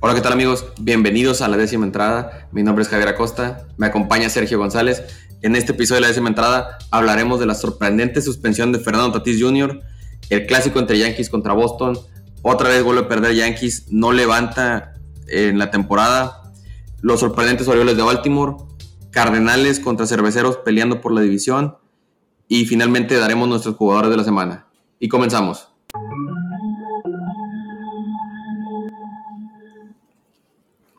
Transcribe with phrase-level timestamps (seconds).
[0.00, 0.64] Hola, ¿qué tal amigos?
[0.80, 2.48] Bienvenidos a la décima entrada.
[2.52, 5.02] Mi nombre es Javier Acosta, me acompaña Sergio González.
[5.42, 9.42] En este episodio de la décima entrada hablaremos de la sorprendente suspensión de Fernando Tatis
[9.42, 9.80] Jr.,
[10.30, 11.98] el clásico entre Yankees contra Boston.
[12.42, 14.94] Otra vez vuelve a perder Yankees, no levanta
[15.26, 16.52] en la temporada.
[17.00, 18.56] Los sorprendentes Orioles de Baltimore,
[19.10, 21.76] Cardenales contra Cerveceros peleando por la división.
[22.46, 24.66] Y finalmente daremos nuestros jugadores de la semana.
[25.00, 25.67] Y comenzamos.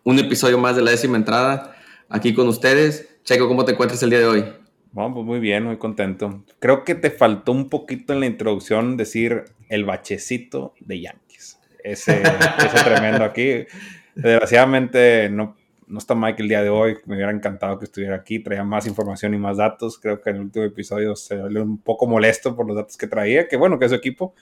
[0.10, 1.76] Un episodio más de la décima entrada
[2.10, 3.20] aquí con ustedes.
[3.24, 4.46] Checo, ¿cómo te encuentras el día de hoy?
[4.92, 6.44] Bueno, pues muy bien, muy contento.
[6.58, 11.60] Creo que te faltó un poquito en la introducción decir el bachecito de Yankees.
[11.84, 13.68] Ese, ese tremendo aquí.
[14.16, 16.98] Desgraciadamente no, no está Mike el día de hoy.
[17.06, 18.40] Me hubiera encantado que estuviera aquí.
[18.40, 20.00] Traía más información y más datos.
[20.00, 23.06] Creo que en el último episodio se salió un poco molesto por los datos que
[23.06, 23.48] traía.
[23.48, 24.34] Que bueno, que es su equipo.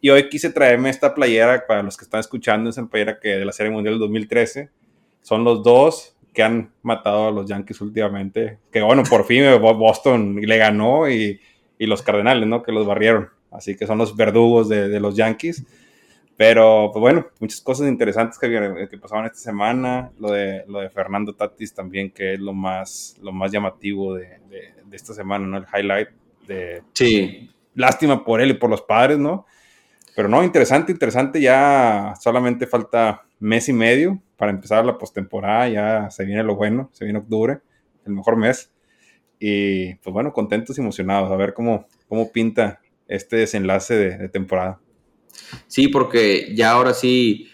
[0.00, 2.70] Y hoy quise traerme esta playera para los que están escuchando.
[2.70, 4.81] Es la playera que de la Serie Mundial del 2013
[5.22, 8.58] son los dos que han matado a los Yankees últimamente.
[8.70, 11.40] Que bueno, por fin Boston le ganó y,
[11.78, 12.62] los Cardenales, ¿no?
[12.62, 13.28] Que los barrieron.
[13.50, 15.64] Así que son los verdugos de, los Yankees.
[16.36, 20.10] Pero, pues bueno, muchas cosas interesantes que, que, pasaban esta semana.
[20.18, 24.38] Lo de, lo de Fernando Tatis también, que es lo más, lo más llamativo de,
[24.48, 25.56] de esta semana, ¿no?
[25.58, 26.08] El highlight
[26.46, 26.82] de...
[26.92, 27.50] Sí.
[27.74, 29.46] Lástima por él y por los padres, ¿no?
[30.14, 31.40] Pero no, interesante, interesante.
[31.40, 35.68] Ya solamente falta mes y medio para empezar la postemporada.
[35.68, 37.60] Ya se viene lo bueno, se viene octubre,
[38.06, 38.70] el mejor mes.
[39.38, 44.80] Y pues bueno, contentos y emocionados a ver cómo, cómo pinta este desenlace de, temporada.
[45.66, 47.48] Sí, porque ya ahora sí,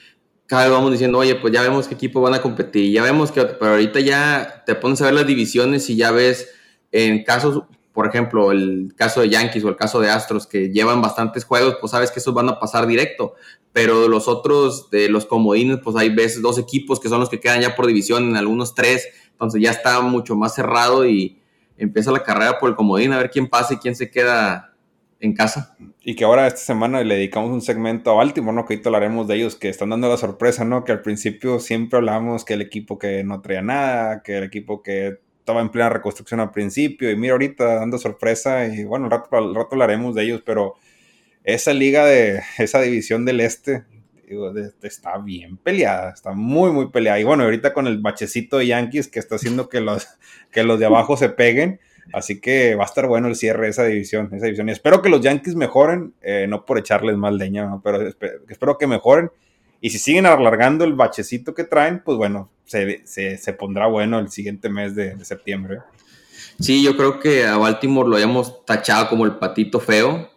[0.46, 3.32] cada vez vamos diciendo, oye, pues ya vemos qué equipo van a competir, ya vemos
[3.32, 6.50] que, pero ahorita ya te pones a ver las divisiones y ya ves
[6.92, 7.62] en casos
[7.98, 11.78] por ejemplo, el caso de Yankees o el caso de Astros, que llevan bastantes juegos,
[11.80, 13.34] pues sabes que esos van a pasar directo.
[13.72, 17.40] Pero los otros, de los comodines, pues hay veces dos equipos que son los que
[17.40, 19.08] quedan ya por división, en algunos tres.
[19.32, 21.40] Entonces ya está mucho más cerrado y
[21.76, 24.76] empieza la carrera por el comodín, a ver quién pasa y quién se queda
[25.18, 25.76] en casa.
[26.00, 28.64] Y que ahora esta semana le dedicamos un segmento a Baltimore, ¿no?
[28.64, 30.84] Que ahorita hablaremos de ellos, que están dando la sorpresa, ¿no?
[30.84, 34.84] Que al principio siempre hablamos que el equipo que no traía nada, que el equipo
[34.84, 35.18] que
[35.48, 39.34] estaba en plena reconstrucción al principio y mira ahorita dando sorpresa y bueno, al rato,
[39.34, 40.74] al rato hablaremos de ellos, pero
[41.42, 43.84] esa liga de esa división del este
[44.82, 47.18] está bien peleada, está muy muy peleada.
[47.18, 50.06] Y bueno, ahorita con el bachecito de Yankees que está haciendo que los,
[50.52, 51.80] que los de abajo se peguen,
[52.12, 54.68] así que va a estar bueno el cierre de esa división, esa división.
[54.68, 58.86] Y espero que los Yankees mejoren, eh, no por echarles más leña, pero espero que
[58.86, 59.30] mejoren
[59.80, 64.30] y si siguen alargando el bachecito que traen, pues bueno, se, se, pondrá bueno el
[64.30, 65.78] siguiente mes de, septiembre.
[66.60, 70.30] Sí, yo creo que a Baltimore lo hayamos tachado como el patito feo,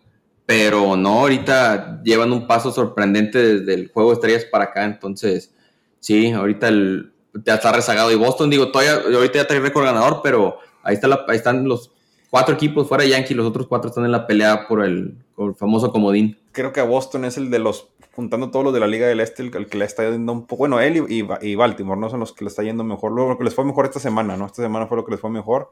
[0.46, 5.54] pero no, ahorita llevan un paso sorprendente desde el juego de estrellas para acá, entonces
[6.00, 7.14] sí, ahorita el,
[7.46, 11.08] ya está rezagado y Boston, digo, todavía, ahorita ya trae récord ganador, pero ahí, está
[11.08, 11.92] la, ahí están los
[12.30, 15.50] cuatro equipos fuera de Yankee, los otros cuatro están en la pelea por el, por
[15.50, 16.38] el famoso comodín.
[16.52, 19.20] Creo que a Boston es el de los juntando todos los de la Liga del
[19.20, 22.10] Este, el, que le está yendo un poco, bueno, él y, Baltimore, ¿no?
[22.10, 24.46] Son los que le está yendo mejor, lo que les fue mejor esta semana, ¿no?
[24.46, 25.72] Esta semana fue lo que les fue mejor.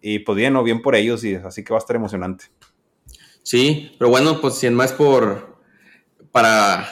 [0.00, 0.62] Y pues bien, ¿no?
[0.62, 2.46] Bien por ellos, y así que va a estar emocionante.
[3.42, 5.58] Sí, pero bueno, pues sin más por,
[6.30, 6.86] para,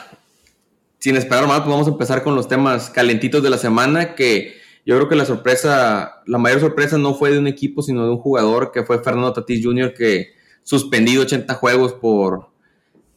[0.99, 4.55] sin esperar más, pues vamos a empezar con los temas calentitos de la semana, que
[4.85, 8.11] yo creo que la sorpresa, la mayor sorpresa no fue de un equipo, sino de
[8.11, 10.33] un jugador que fue Fernando Tatis Jr., que
[10.63, 12.52] suspendido 80 juegos por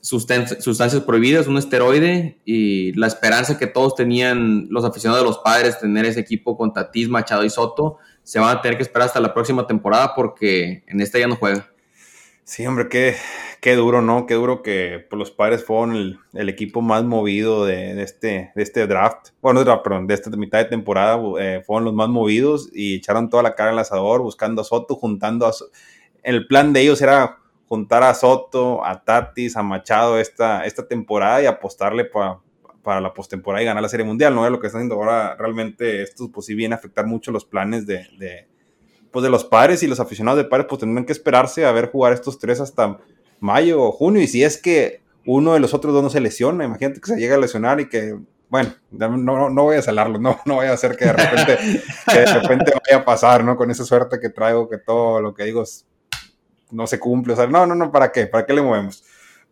[0.06, 5.80] sustancias prohibidas, un esteroide y la esperanza que todos tenían los aficionados de los padres
[5.80, 9.18] tener ese equipo con Tatis, Machado y Soto, se van a tener que esperar hasta
[9.18, 11.68] la próxima temporada porque en esta ya no juega.
[12.44, 13.16] Sí, hombre, qué,
[13.60, 14.26] qué duro, ¿no?
[14.26, 18.86] Qué duro que pues, los padres fueron el, equipo más movido de, este, de este
[18.86, 19.30] draft.
[19.42, 23.42] Bueno, perdón, de esta mitad de temporada eh, fueron los más movidos y echaron toda
[23.42, 25.52] la cara al asador buscando a Soto, juntando a...
[26.22, 27.38] El plan de ellos era
[27.69, 33.62] juntar a Soto, a Tatis, a Machado esta, esta temporada y apostarle para la postemporada
[33.62, 34.48] y ganar la Serie Mundial, ¿no?
[34.48, 37.86] Lo que está haciendo ahora realmente esto pues sí viene a afectar mucho los planes
[37.86, 38.48] de, de,
[39.10, 41.91] pues, de los padres y los aficionados de padres pues tendrán que esperarse a ver
[41.91, 42.98] jugar estos tres hasta
[43.41, 46.65] mayo o junio y si es que uno de los otros dos no se lesiona,
[46.65, 48.16] imagínate que se llega a lesionar y que
[48.48, 51.59] bueno, no, no, voy a salarlo, no, no voy a hacer que de repente,
[52.07, 53.57] que de repente vaya a pasar, ¿no?
[53.57, 55.84] Con esa suerte que traigo, que todo lo que digo es
[56.71, 57.33] no se cumple.
[57.33, 58.27] O sea, no, no, no, ¿para qué?
[58.27, 59.04] ¿Para qué le movemos?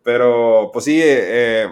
[0.03, 1.67] Pero, pues sí, eh, eh,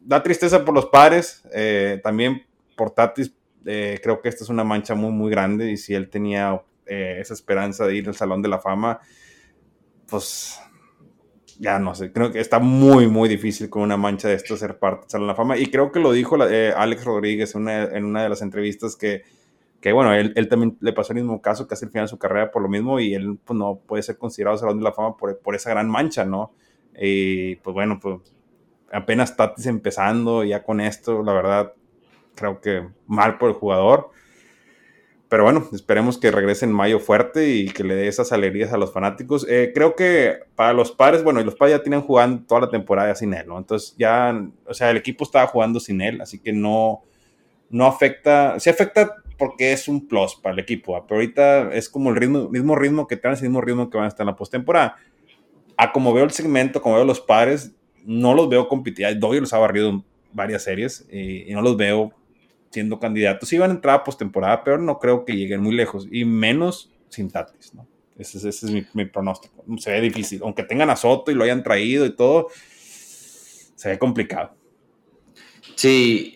[0.00, 2.46] da tristeza por los padres, eh, también
[2.76, 3.32] por Tatis.
[3.64, 5.70] creo que esta es una mancha muy, muy grande.
[5.70, 9.00] Y si él tenía esa esperanza de ir al Salón de la Fama,
[10.08, 10.60] pues
[11.58, 14.78] ya no sé, creo que está muy, muy difícil con una mancha de esto ser
[14.78, 15.56] parte de la Fama.
[15.56, 19.24] Y creo que lo dijo eh, Alex Rodríguez en una, de las entrevistas que,
[19.80, 22.18] que bueno, él, él, también le pasó el mismo caso, casi al final de su
[22.18, 25.16] carrera por lo mismo, y él pues, no puede ser considerado Salón de la Fama
[25.16, 26.52] por, por esa gran mancha, ¿no?
[26.98, 28.20] Y pues bueno, pues
[28.90, 31.72] apenas Tatis empezando ya con esto, la verdad,
[32.34, 34.10] creo que mal por el jugador.
[35.28, 38.76] Pero bueno, esperemos que regrese en mayo fuerte y que le dé esas alegrías a
[38.76, 39.44] los fanáticos.
[39.48, 42.70] Eh, creo que para los padres, bueno, y los padres ya tienen jugando toda la
[42.70, 43.58] temporada sin él, ¿no?
[43.58, 47.02] Entonces ya, o sea, el equipo estaba jugando sin él, así que no,
[47.70, 52.10] no afecta, se afecta porque es un plus para el equipo, pero ahorita es como
[52.10, 54.36] el ritmo, mismo ritmo que traen, el mismo ritmo que van a estar en la
[54.36, 54.96] postemporada.
[55.76, 57.74] A como veo el segmento, como veo los padres,
[58.04, 59.18] no los veo competir.
[59.18, 62.12] Doyle los ha barrido en varias series y, no los veo
[62.70, 63.52] siendo candidatos.
[63.52, 67.30] Iban a entrar a postemporada, pero no creo que lleguen muy lejos y menos sin
[67.30, 67.86] Tatis, ¿no?
[68.18, 68.62] Ese, es
[68.94, 69.62] mi, pronóstico.
[69.76, 70.40] Se ve difícil.
[70.42, 72.48] Aunque tengan a Soto y lo hayan traído y todo,
[73.74, 74.54] se ve complicado.
[75.74, 76.32] Sí,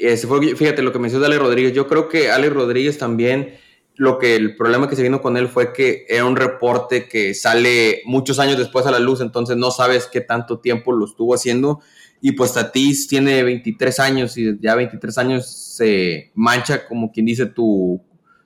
[0.57, 1.73] fíjate lo que mencionó Ale Rodríguez.
[1.73, 3.55] Yo creo que Ale Rodríguez también
[4.01, 7.35] lo que el problema que se vino con él fue que era un reporte que
[7.35, 11.35] sale muchos años después a la luz, entonces no sabes qué tanto tiempo lo estuvo
[11.35, 11.81] haciendo.
[12.23, 15.47] Y pues Tatis tiene 23 años y ya 23 años
[15.77, 18.01] se mancha, como quien dice, tu,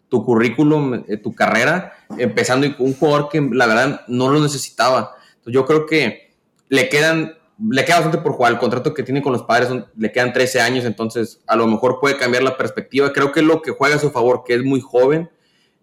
[0.08, 5.12] tu currículum, eh, tu carrera, empezando con un jugador que la verdad no lo necesitaba.
[5.46, 6.32] Yo creo que
[6.68, 8.52] le quedan le queda bastante por jugar.
[8.52, 11.98] El contrato que tiene con los padres le quedan 13 años, entonces a lo mejor
[12.00, 13.12] puede cambiar la perspectiva.
[13.12, 15.30] Creo que es lo que juega a su favor, que es muy joven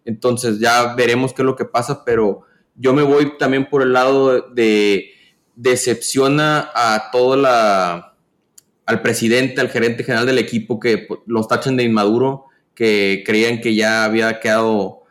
[0.05, 2.41] entonces ya veremos qué es lo que pasa, pero
[2.75, 5.11] yo me voy también por el lado de
[5.55, 8.15] decepciona a todo la
[8.85, 13.61] al presidente, al gerente general del equipo que pues, los tachen de inmaduro, que creían
[13.61, 15.03] que ya había quedado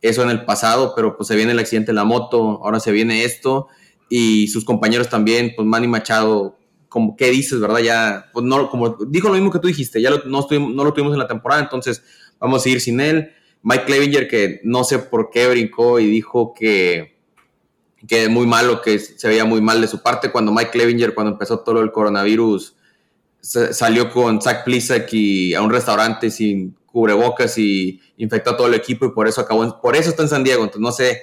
[0.00, 2.90] eso en el pasado, pero pues se viene el accidente de la moto, ahora se
[2.90, 3.68] viene esto
[4.08, 6.58] y sus compañeros también, pues Manny Machado,
[6.88, 7.80] como qué dices, ¿verdad?
[7.80, 11.12] Ya, pues no, como dijo lo mismo que tú dijiste, ya no, no lo tuvimos
[11.12, 12.02] en la temporada, entonces
[12.38, 13.32] vamos a ir sin él.
[13.62, 17.18] Mike Clevinger, que no sé por qué brincó y dijo que,
[18.06, 21.32] que muy malo, que se veía muy mal de su parte, cuando Mike Clevinger, cuando
[21.32, 22.76] empezó todo el coronavirus,
[23.40, 28.74] salió con Zach Plisak y a un restaurante sin cubrebocas y infectó a todo el
[28.74, 31.22] equipo y por eso acabó, por eso está en San Diego, entonces no sé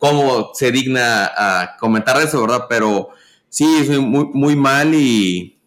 [0.00, 2.64] cómo se digna a comentar eso, ¿verdad?
[2.68, 3.10] Pero
[3.50, 5.60] sí, muy, muy mal y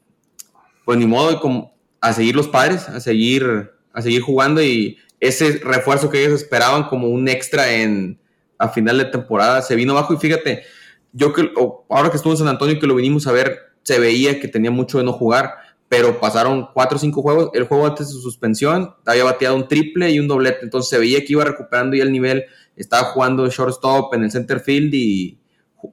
[0.84, 1.72] pues ni modo
[2.02, 6.86] a seguir los padres, a seguir, a seguir jugando y ese refuerzo que ellos esperaban
[6.86, 8.20] como un extra en
[8.58, 10.64] a final de temporada se vino bajo y fíjate,
[11.12, 11.52] yo que
[11.90, 14.72] ahora que estuvo en San Antonio que lo vinimos a ver, se veía que tenía
[14.72, 15.54] mucho de no jugar,
[15.94, 19.68] pero pasaron cuatro o cinco juegos, el juego antes de su suspensión había bateado un
[19.68, 22.46] triple y un doblete, entonces se veía que iba recuperando ya el nivel,
[22.76, 25.40] estaba jugando shortstop en el center field y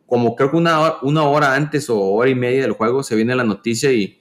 [0.07, 3.37] como creo que una una hora antes o hora y media del juego se viene
[3.37, 4.19] la noticia y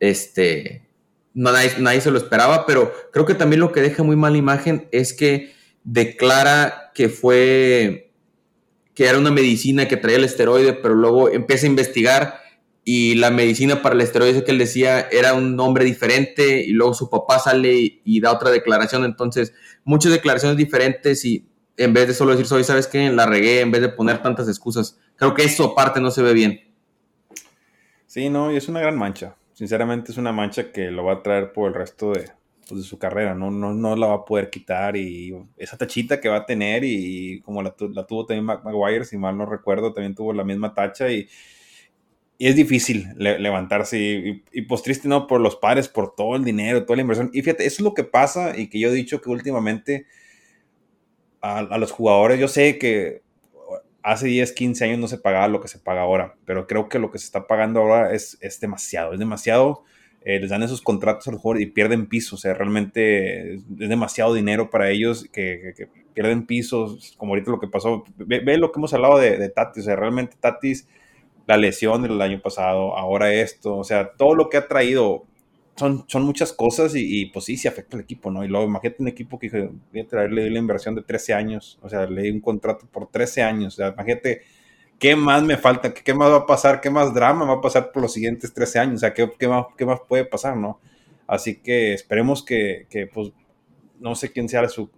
[0.00, 0.88] este
[1.34, 5.12] nadie, se lo esperaba, pero creo que también lo que deja muy mala imagen es
[5.12, 5.52] que
[5.84, 8.14] declara que fue,
[8.94, 12.47] que era una medicina que traía el esteroide, pero luego empieza a investigar
[12.90, 16.94] y la medicina para el esteroide que él decía era un nombre diferente y luego
[16.94, 19.52] su papá sale y, da otra declaración, entonces
[19.84, 21.46] muchas declaraciones diferentes y
[21.76, 23.10] en vez de solo decir, soy, ¿sabes qué?
[23.10, 24.98] La regué, en vez de poner tantas excusas.
[25.16, 26.60] Creo que eso aparte no se ve bien.
[28.06, 31.22] Sí, no, y es una gran mancha sinceramente es una mancha que lo va a
[31.24, 32.30] traer por el resto de,
[32.68, 33.50] pues, su carrera, ¿no?
[33.50, 37.40] No, no la va a poder quitar y esa tachita que va a tener y
[37.40, 41.28] como la, tuvo también Maguire, si mal no recuerdo, también tuvo la misma tacha y,
[42.46, 45.26] es difícil levantarse y, y, pues triste, ¿no?
[45.26, 47.30] Por los padres, por todo el dinero, toda la inversión.
[47.32, 50.06] Y fíjate, eso es lo que pasa y que yo he dicho que últimamente
[51.40, 53.22] a, los jugadores, yo sé que
[54.02, 56.98] hace 10, 15 años no se pagaba lo que se paga ahora, pero creo que
[56.98, 59.84] lo que se está pagando ahora es, es demasiado, es demasiado.
[60.24, 64.34] Eh, les dan esos contratos a los y pierden piso, o sea, realmente es, demasiado
[64.34, 68.04] dinero para ellos que, pierden pisos, como ahorita lo que pasó.
[68.16, 70.88] Ve, lo que hemos hablado de, de, Tatis, o sea, realmente Tatis,
[71.48, 75.24] la lesión del año pasado, ahora esto, o sea, todo lo que ha traído
[75.76, 78.44] son, son muchas cosas y, pues sí, se afecta al equipo, ¿no?
[78.44, 79.48] Y luego imagínate un equipo que
[79.90, 83.08] voy a traerle la inversión de 13 años, o sea, le di un contrato por
[83.10, 84.42] 13 años, o sea, imagínate
[84.98, 87.92] qué más me falta, qué, más va a pasar, qué más drama va a pasar
[87.92, 90.80] por los siguientes 13 años, o sea, qué, qué, más, qué más puede pasar, ¿no?
[91.26, 93.32] Así que esperemos que, que pues,
[94.00, 94.90] no sé quién sea su,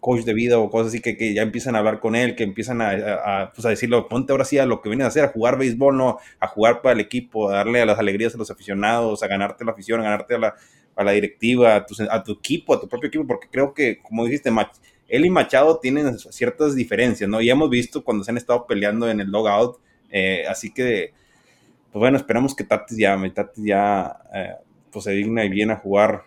[0.00, 2.44] coach de vida o cosas así que, que ya empiezan a hablar con él, que
[2.44, 5.24] empiezan a, a, pues a decirle, ponte ahora sí a lo que vienes a hacer,
[5.24, 8.38] a jugar béisbol, no, a jugar para el equipo, a darle a las alegrías a
[8.38, 10.54] los aficionados, a ganarte la afición, a ganarte a la,
[10.96, 13.98] a la directiva, a tu, a tu equipo, a tu propio equipo, porque creo que,
[14.02, 14.50] como dijiste,
[15.08, 17.40] él y Machado tienen ciertas diferencias, ¿no?
[17.40, 19.78] Y hemos visto cuando se han estado peleando en el logout,
[20.10, 21.12] Eh, así que,
[21.92, 24.54] pues bueno, esperamos que Tatis ya, Tatis ya eh,
[24.92, 26.22] pues se digna y viene a jugar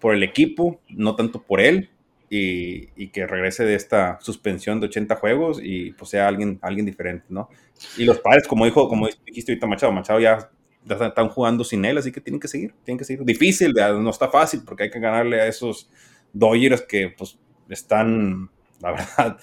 [0.00, 1.90] por el equipo, no tanto por él,
[2.36, 7.26] y, que regrese de esta suspensión de 80 juegos y pues sea alguien, alguien diferente,
[7.28, 7.48] ¿no?
[7.96, 10.50] Y los padres, como dijo, como dijiste ahorita Machado, Machado ya,
[10.88, 13.24] están jugando sin él, así que tienen que seguir, tienen que seguir.
[13.24, 15.88] Difícil, no está fácil porque hay que ganarle a esos
[16.32, 17.38] Dodgers que pues
[17.68, 18.50] están,
[18.80, 19.38] la verdad,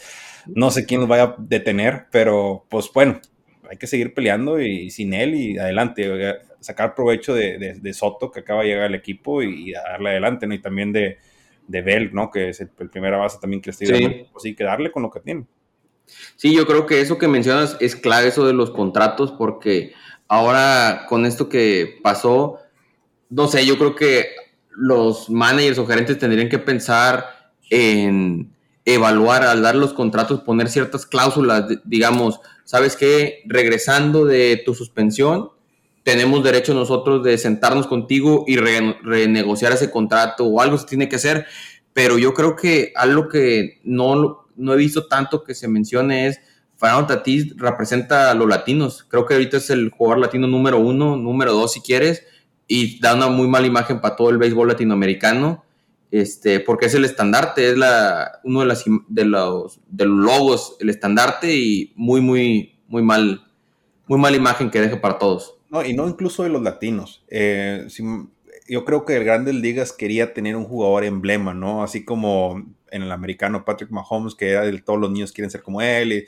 [0.48, 3.19] no sé quién los vaya a detener, pero pues bueno,
[3.69, 6.10] hay que seguir peleando y, sin él y adelante,
[6.60, 10.53] sacar provecho de, Soto que acaba de llegar al equipo y, darle adelante, ¿no?
[10.53, 11.17] Y también de,
[11.71, 12.29] de Bell, ¿no?
[12.29, 14.29] Que es el, primera base también que le estoy dando.
[14.31, 15.45] Pues sí, que darle con lo que tiene.
[16.35, 19.93] Sí, yo creo que eso que mencionas es clave, eso de los contratos, porque
[20.27, 22.59] ahora con esto que pasó,
[23.29, 24.27] no sé, yo creo que
[24.69, 27.25] los managers o gerentes tendrían que pensar
[27.69, 28.51] en
[28.83, 33.43] evaluar al dar los contratos, poner ciertas cláusulas, digamos, ¿sabes qué?
[33.45, 35.51] Regresando de tu suspensión,
[36.03, 41.17] tenemos derecho nosotros de sentarnos contigo y renegociar ese contrato o algo se tiene que
[41.17, 41.46] hacer,
[41.93, 46.39] pero yo creo que algo que no, no he visto tanto que se mencione es
[46.81, 49.05] Fernando Tatís representa a los latinos.
[49.08, 52.24] Creo que ahorita es el jugador latino número uno, número dos si quieres,
[52.67, 55.63] y da una muy mala imagen para todo el béisbol latinoamericano,
[56.10, 60.77] este, porque es el estandarte, es la, uno de, las, de, los, de los logos,
[60.79, 63.46] el estandarte, y muy, muy, muy mal,
[64.08, 65.61] muy mala imagen que deja para todos.
[65.71, 67.23] No, y no incluso de los latinos.
[67.29, 67.87] Eh,
[68.67, 71.81] yo creo que el Grandes Ligas quería tener un jugador emblema, ¿no?
[71.81, 72.61] Así como
[72.91, 76.27] en el americano Patrick Mahomes, que era de todos los niños quieren ser como él.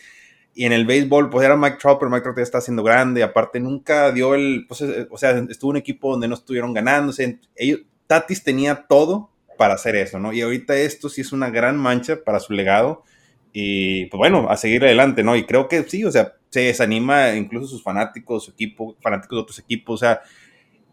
[0.55, 3.21] Y, en el béisbol, pues era Mike Trout, pero Mike Trout ya está haciendo grande.
[3.21, 4.65] Aparte, nunca dio el.
[4.67, 7.39] Pues, eh, o sea, estuvo un equipo donde no estuvieron ganándose.
[7.55, 10.31] Ellos, Tatis tenía todo para hacer eso, ¿no?
[10.31, 13.03] Y ahorita esto sí es una gran mancha para su legado.
[13.51, 15.35] Y pues bueno, a seguir adelante, ¿no?
[15.35, 19.41] Y creo que sí, o sea, se desanima incluso sus fanáticos, su equipo, fanáticos de
[19.41, 20.21] otros equipos, o sea,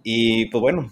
[0.02, 0.90] y pues bueno,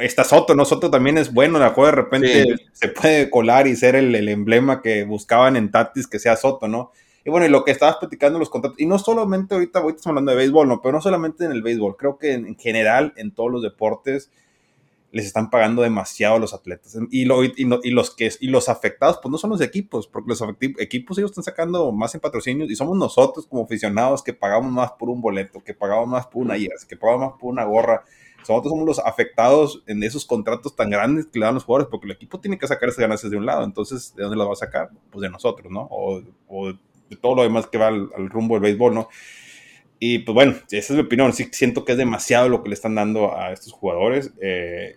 [0.00, 0.64] está Soto, ¿no?
[0.64, 4.82] Soto también es bueno, de acuerdo, de repente se puede colar y ser el, emblema
[4.82, 6.90] que buscaban en Tatis, que sea Soto, ¿no?
[7.24, 10.14] Y bueno, y lo que estabas platicando los contratos, y no solamente ahorita, ahorita estamos
[10.14, 10.82] hablando de béisbol, ¿no?
[10.82, 14.32] Pero no solamente en el béisbol, creo que en general, en todos los deportes,
[15.16, 16.94] les están pagando demasiado a los atletas.
[17.10, 20.44] Y, y, los que, y los afectados, pues no son los equipos, porque los
[20.78, 24.92] equipos ellos están sacando más en patrocinios y somos nosotros como aficionados que pagamos más
[24.92, 28.04] por un boleto, que pagamos más por una IAS, que pagamos más por una gorra.
[28.40, 32.04] Nosotros somos los afectados en esos contratos tan grandes que le dan los jugadores, porque
[32.08, 33.64] el equipo tiene que sacar esas ganancias de un lado.
[33.64, 34.90] Entonces, ¿de dónde las va a sacar?
[35.10, 35.88] Pues de nosotros, ¿no?
[35.90, 36.20] O,
[37.08, 39.08] de todo lo demás que va al, al rumbo del béisbol, ¿no?
[39.98, 41.32] Y pues bueno, esa es mi opinión.
[41.32, 44.32] Sí, siento que es demasiado lo que le están dando a estos jugadores.
[44.40, 44.94] Eh,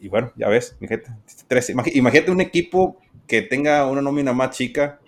[0.00, 0.76] y, bueno, ya ves,
[1.94, 5.00] Imagínate un equipo que tenga una nómina más chica.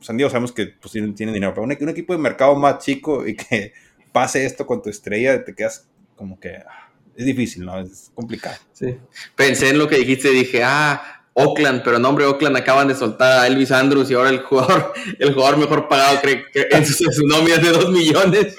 [0.00, 3.34] San Diego sabemos que pues, tiene, dinero, pero un, equipo de mercado más chico y
[3.36, 3.72] que
[4.12, 7.80] pase esto con tu estrella, te quedas como que ah, es difícil, ¿no?
[7.80, 8.56] Es complicado.
[8.72, 8.96] Sí.
[9.36, 13.40] Pensé en lo que dijiste y dije, ah, Oakland, pero nombre Oakland acaban de soltar
[13.40, 17.26] a Elvis Andrews y ahora el jugador, el jugador mejor pagado cree que en su,
[17.26, 18.56] nómina es de 2 millones.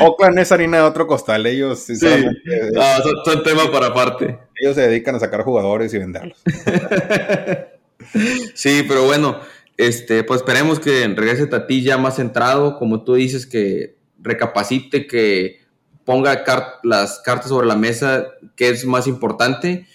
[0.00, 4.38] Oakland es harina de otro costal, ellos sí, son, tema para aparte.
[4.60, 6.42] Ellos se dedican a sacar jugadores y venderlos.
[8.54, 9.40] sí, pero bueno,
[9.76, 15.60] este, pues esperemos que regrese Tati ya más centrado, como tú dices, que recapacite, que
[16.04, 16.42] ponga
[16.82, 19.86] las cartas sobre la mesa, que es más importante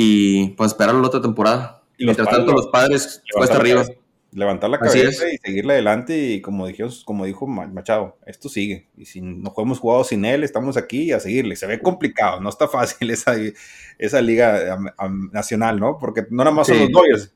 [0.00, 1.82] y pues esperar la otra temporada.
[1.96, 3.84] Y Mientras tanto, los padres cuesta arriba.
[4.30, 8.88] Levantar la cabeza y seguirle adelante y como dijo, como dijo Machado, esto sigue.
[8.96, 11.56] Y si no hemos jugado sin él, estamos aquí a seguirle.
[11.56, 13.34] Se ve complicado, no está fácil esa,
[13.98, 14.78] esa liga
[15.32, 15.98] nacional, ¿no?
[15.98, 17.34] Porque no nada más son los Dodgers,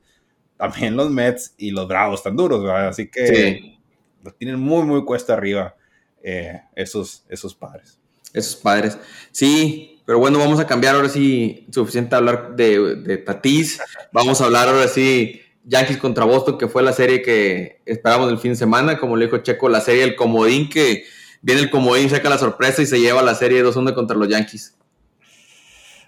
[0.55, 3.77] también los Mets y los Bravos están duros, Así que
[4.23, 5.75] los tienen muy, muy cuesta arriba
[6.21, 7.99] eh, esos, esos padres.
[8.33, 8.97] Esos padres.
[9.31, 13.81] Sí, pero bueno, vamos a cambiar ahora sí, suficiente hablar de, de Tatis.
[14.11, 18.37] Vamos a hablar ahora sí Yankees contra Boston, que fue la serie que esperábamos el
[18.37, 18.99] fin de semana.
[18.99, 21.05] Como le dijo Checo, la serie El Comodín, que
[21.41, 24.77] viene el Comodín, saca la sorpresa y se lleva la serie 2-1 contra los Yankees.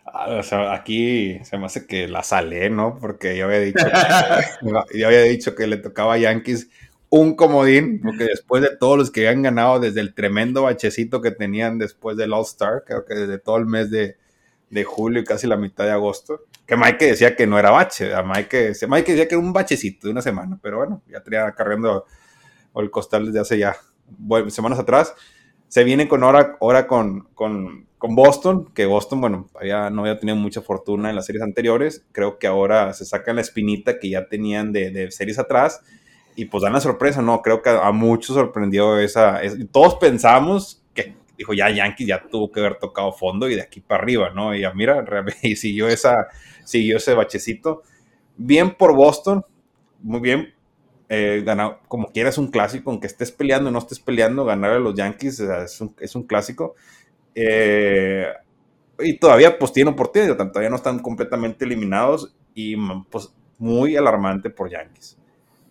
[0.06, 2.98] Ah, o sea, aquí se me hace que la sale, ¿no?
[3.00, 3.86] Porque yo había dicho
[4.94, 6.70] yo había dicho que le tocaba a Yankees
[7.10, 11.32] un comodín, porque después de todos los que habían ganado, desde el tremendo bachecito que
[11.32, 14.18] tenían después del All-Star, creo que desde todo el mes de,
[14.84, 18.74] julio y casi la mitad de agosto, que Mike decía que no era bache, Mike,
[18.90, 22.06] Mike decía que era un bachecito de una semana, pero bueno, ya tenía cargando
[22.76, 23.78] el costal desde hace ya
[24.50, 25.14] semanas atrás.
[25.70, 30.36] Se viene con ahora, ahora con, con, Boston, que Boston, bueno, ya no había tenido
[30.36, 32.06] mucha fortuna en las series anteriores.
[32.12, 35.82] Creo que ahora se sacan la espinita que ya tenían de, de series atrás
[36.36, 37.42] y pues dan la sorpresa, ¿no?
[37.42, 42.60] Creo que a muchos sorprendió esa, todos pensamos que dijo ya Yankees ya tuvo que
[42.60, 44.54] haber tocado fondo y de aquí para arriba, ¿no?
[44.54, 45.04] Y ya mira,
[45.42, 46.27] y siguió, esa,
[46.63, 47.84] siguió ese bachecito.
[48.38, 49.46] Bien por Boston,
[50.01, 50.54] muy bien.
[51.08, 51.46] Eh,
[51.88, 55.39] como quieras un clásico, aunque estés peleando o no estés peleando, ganar a los Yankees
[55.39, 56.75] es, un, es un, clásico.
[57.36, 58.25] Eh,
[59.00, 62.75] y todavía pues tienen oportunidad, todavía no están completamente eliminados y
[63.10, 65.18] pues muy alarmante por Yankees.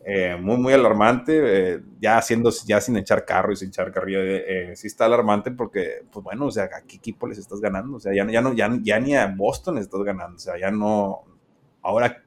[0.06, 4.20] Eh, muy, muy alarmante, eh, ya haciendo, ya sin echar carro y sin echar carrillo,
[4.22, 7.96] eh, sí está alarmante porque, pues bueno, o sea, ¿a qué equipo les estás ganando?
[7.96, 10.58] O sea, ya, ya, no, ya, ya ni a Boston les estás ganando, o sea,
[10.58, 11.24] ya no,
[11.80, 12.22] ahora,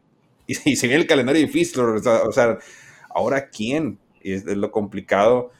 [0.47, 2.57] y, y si viene el calendario difícil, o sea,
[3.11, 5.51] ahora quién, y es, lo complicado,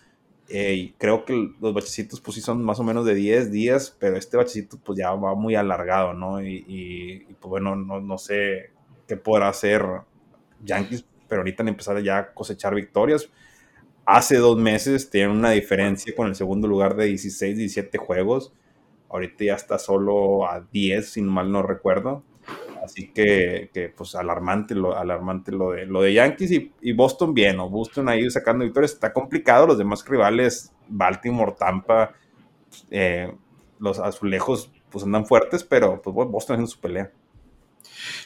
[0.49, 4.17] y creo que los bachecitos pues sí son más o menos de 10 días, pero
[4.17, 6.41] este bachecito pues ya va muy alargado, ¿no?
[6.41, 8.71] Y, y, pues bueno, no, no sé
[9.07, 9.83] qué podrá hacer
[10.63, 13.29] Yankees pero ahorita han empezado ya a cosechar victorias.
[14.05, 18.53] Hace dos meses tienen una diferencia con el segundo lugar de 16, 17 juegos.
[19.09, 22.23] Ahorita ya está solo a 10, si mal no recuerdo.
[22.83, 27.33] Así que, que, pues alarmante lo, alarmante lo de, lo de Yankees y, y Boston
[27.33, 28.93] bien, o Boston ahí sacando victorias.
[28.93, 32.13] Está complicado, los demás rivales, Baltimore, Tampa,
[32.89, 33.33] eh,
[33.79, 37.11] los azulejos pues andan fuertes, pero pues Boston haciendo su pelea.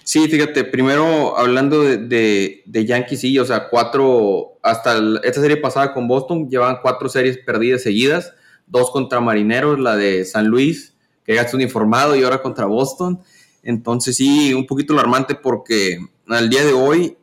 [0.04, 5.94] Sí, fíjate, primero hablando de, de, Yankees, sí, o sea, cuatro, hasta esta serie pasada
[5.94, 8.34] con Boston, llevaban cuatro series perdidas seguidas,
[8.68, 13.22] dos contra Marineros, la de San Luis, que ya está uniformado, y ahora contra Boston.
[13.64, 17.18] Entonces sí, un poquito alarmante porque al día de hoy,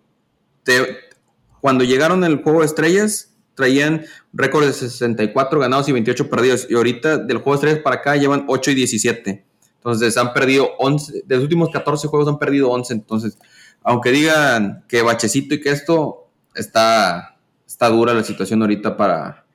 [1.61, 6.75] cuando llegaron al juego de estrellas, traían récord de 64 ganados y 28 perdidos, y
[6.75, 9.48] ahorita del juego de estrellas para acá llevan 8 y 17.
[9.79, 12.93] Entonces han perdido 11, de los últimos 14 juegos han perdido 11.
[12.93, 13.39] Entonces,
[13.83, 19.47] aunque digan que bachecito y que esto, está, está dura la situación ahorita para,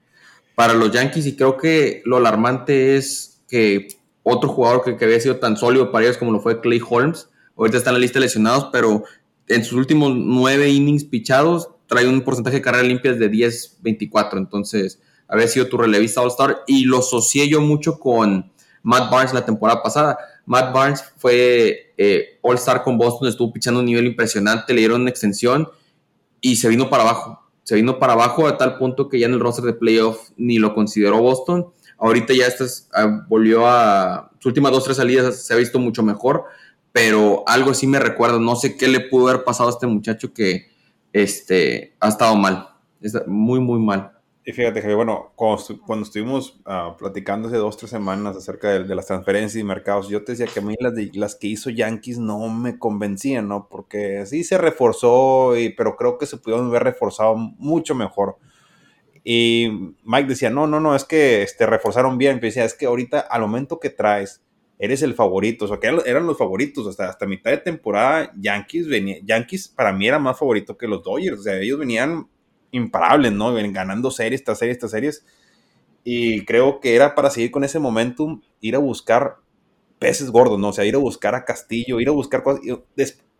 [0.56, 1.26] para los Yankees.
[1.28, 3.90] Y creo que lo alarmante es que
[4.24, 7.30] otro jugador que, que había sido tan sólido para ellos como lo fue Clay Holmes,
[7.58, 9.04] ahorita está en la lista de lesionados, pero
[9.48, 14.38] en sus últimos nueve innings pichados trae un porcentaje de carreras limpias de 10-24.
[14.38, 18.53] Entonces, había sido tu relevista All-Star y lo asocié yo mucho con
[18.84, 20.18] Matt Barnes la temporada pasada.
[20.46, 25.10] Matt Barnes fue eh, All-Star con Boston, estuvo pichando un nivel impresionante, le dieron una
[25.10, 25.68] extensión
[26.42, 27.40] y se vino para abajo.
[27.64, 30.60] Se vino para abajo a tal punto que ya en el roster de playoff ni
[30.60, 31.68] lo consideró Boston.
[31.98, 32.48] Ahorita ya
[32.94, 36.44] ah, volvió a sus últimas dos, tres salidas, se ha visto mucho mejor,
[36.92, 40.34] pero algo sí me recuerda, no sé qué le pudo haber pasado a este muchacho
[40.34, 40.68] que
[41.14, 42.68] este, ha estado mal,
[43.28, 44.12] muy, muy mal.
[44.46, 49.08] Y fíjate que, bueno, cuando, estuvimos uh, platicando hace dos, tres semanas acerca de, las
[49.08, 52.50] transferencias y mercados, yo te decía que a mí las, las que hizo Yankees no
[52.50, 53.70] me convencían, ¿no?
[53.70, 58.38] Porque sí se reforzó, y, pero creo que se pudieron haber reforzado mucho mejor.
[59.24, 62.38] Y Mike decía, no, no, no, es que este, reforzaron bien.
[62.38, 64.44] Pero decía, es que ahorita al momento que traes,
[64.78, 65.66] eres el favorito.
[65.66, 66.88] O sea, que eran los favoritos.
[66.88, 71.02] Hasta, hasta mitad de temporada, Yankees venía, Yankees para mí era más favorito que los
[71.04, 71.40] Dodgers.
[71.40, 72.28] O sea, ellos venían
[72.74, 73.54] imparables, ¿no?
[73.72, 75.26] Ganando series tras series tras series.
[76.04, 79.38] Y creo que era para seguir con ese momentum, ir a buscar
[80.00, 80.70] peces gordos, ¿no?
[80.70, 82.62] O sea, ir a buscar a Castillo, ir a buscar cosas.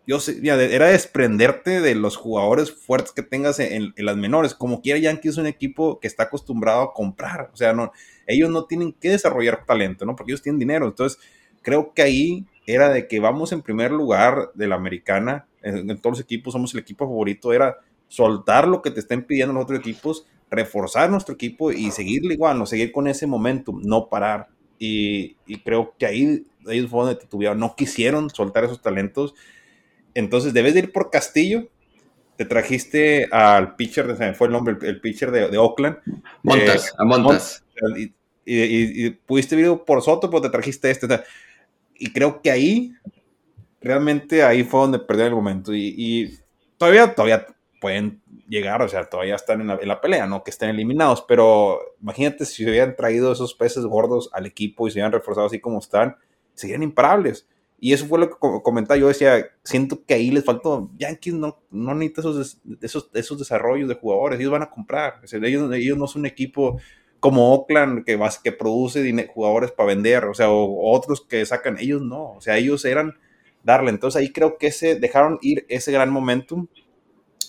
[0.06, 4.54] Yo, sé, era desprenderte de los jugadores fuertes que tengas en, las menores.
[4.54, 7.50] Como quiera, Yankee es un equipo que está acostumbrado a comprar.
[7.52, 7.92] O sea, no,
[8.26, 10.14] ellos no tienen que desarrollar talento, ¿no?
[10.14, 10.86] Porque ellos tienen dinero.
[10.86, 11.18] Entonces,
[11.60, 15.48] creo que ahí era de que vamos en primer lugar de la americana.
[15.62, 17.52] En todos los equipos somos el equipo favorito.
[17.52, 17.78] Era
[18.14, 22.58] soltar lo que te estén pidiendo los otros equipos, reforzar nuestro equipo y seguirle igual,
[22.58, 24.48] no seguir con ese momentum, no parar.
[24.78, 29.34] Y, creo que ahí ellos fue donde tuvieron, no quisieron soltar esos talentos.
[30.14, 31.68] Entonces debes de ir por Castillo.
[32.36, 35.98] Te trajiste al pitcher, de, fue el nombre, el, pitcher de, Oakland.
[36.42, 37.64] Montas, eh, a Montas.
[38.46, 41.08] Y, pudiste ir por Soto, pero te trajiste este.
[41.98, 42.92] Y creo que ahí,
[43.80, 45.74] realmente ahí fue donde perdieron el momento.
[45.74, 46.38] Y, y
[46.76, 47.46] todavía, todavía
[47.84, 52.46] pueden llegar, o sea, todavía están en la, pelea, no que estén eliminados, pero imagínate
[52.46, 55.80] si se hubieran traído esos peces gordos al equipo y se hubieran reforzado así como
[55.80, 56.16] están,
[56.54, 57.46] serían imparables.
[57.78, 61.60] Y eso fue lo que comentaba, yo decía, siento que ahí les faltó, Yankees no,
[61.70, 66.06] no necesita esos, esos, esos desarrollos de jugadores, ellos van a comprar, ellos, ellos no
[66.06, 66.80] son un equipo
[67.20, 72.00] como Oakland que, que produce jugadores para vender, o sea, o, otros que sacan, ellos
[72.00, 73.12] no, o sea, ellos eran
[73.62, 76.66] darle, entonces ahí creo que se dejaron ir ese gran momentum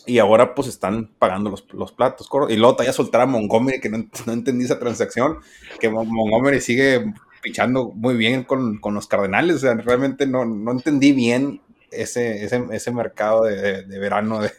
[0.05, 2.29] y ahora pues están pagando los, los platos.
[2.49, 5.39] Y luego ya soltar a Montgomery, que no, no, entendí esa transacción,
[5.79, 9.57] que Montgomery sigue pichando muy bien con, con los Cardenales.
[9.57, 14.51] O sea, realmente no, no entendí bien ese, ese, ese mercado de, verano de,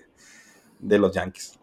[0.79, 1.59] de, los Yankees.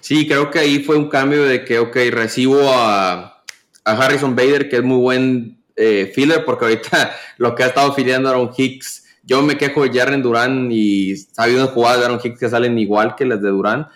[0.00, 3.30] Sí, creo que ahí fue un cambio de que, ok, recibo a,
[3.84, 8.30] Harrison Bader, que es muy buen eh, filler, porque ahorita lo que ha estado filiando
[8.30, 12.38] Aaron Hicks, yo me quejo de Jaren Durán y ha habido jugadas de Aaron Hicks
[12.38, 13.88] que salen igual que las de Durán,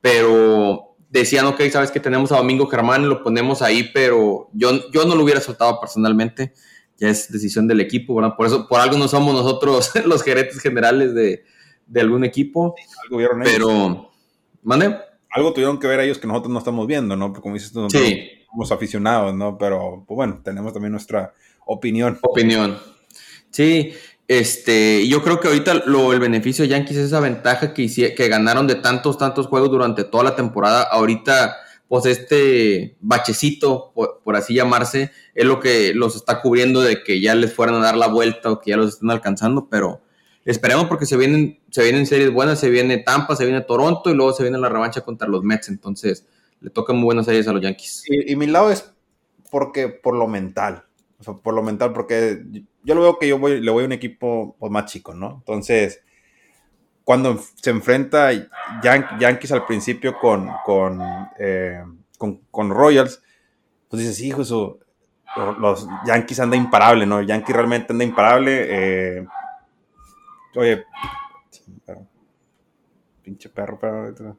[0.00, 5.04] pero decían, ok, sabes que tenemos a Domingo Germán, lo ponemos ahí, pero yo, yo
[5.04, 6.52] no lo hubiera soltado personalmente,
[6.98, 8.34] ya es decisión del equipo, ¿verdad?
[8.36, 11.44] Por eso, por algo no somos nosotros los gerentes generales de,
[11.86, 14.10] de algún equipo, algo pero,
[14.62, 14.96] ¿mande?
[15.30, 17.28] Algo tuvieron que ver ellos que nosotros no estamos viendo, ¿no?
[17.28, 17.86] Porque como dices tú,
[18.50, 19.56] somos aficionados, ¿no?
[19.56, 21.32] Pero, pues bueno, tenemos también nuestra
[21.66, 22.18] opinión.
[22.22, 22.78] Opinión.
[23.50, 23.92] Sí,
[24.38, 28.28] este, yo creo que ahorita lo, el beneficio de Yankees es esa ventaja que, que
[28.28, 30.84] ganaron de tantos, tantos juegos durante toda la temporada.
[30.84, 37.20] Ahorita, pues este bachecito, por, así llamarse, es lo que los está cubriendo de que
[37.20, 40.00] ya les fueran a dar la vuelta o que ya los estén alcanzando, pero
[40.46, 44.14] esperemos porque se vienen, se vienen series buenas, se viene Tampa, se viene Toronto y
[44.14, 46.26] luego se viene la revancha contra los Mets, entonces
[46.60, 48.04] le tocan muy buenas series a los Yankees.
[48.08, 48.92] Y, y mi lado es
[49.50, 50.84] porque por lo mental,
[51.22, 52.42] por lo mental, porque
[52.84, 55.36] yo lo veo que yo voy, le voy a un equipo pues, más chico, ¿no?
[55.38, 56.02] Entonces,
[57.04, 58.30] cuando se enfrenta
[58.82, 60.48] Yankees al principio con,
[61.38, 61.82] eh,
[62.18, 63.22] con, con, Royals,
[63.88, 64.78] pues dices, hijo, eso,
[65.58, 67.18] los Yankees anda imparable, ¿no?
[67.18, 68.66] El Yankee realmente anda imparable.
[68.68, 69.26] Eh,
[70.54, 70.84] oye,
[73.22, 74.36] pinche perro, perro.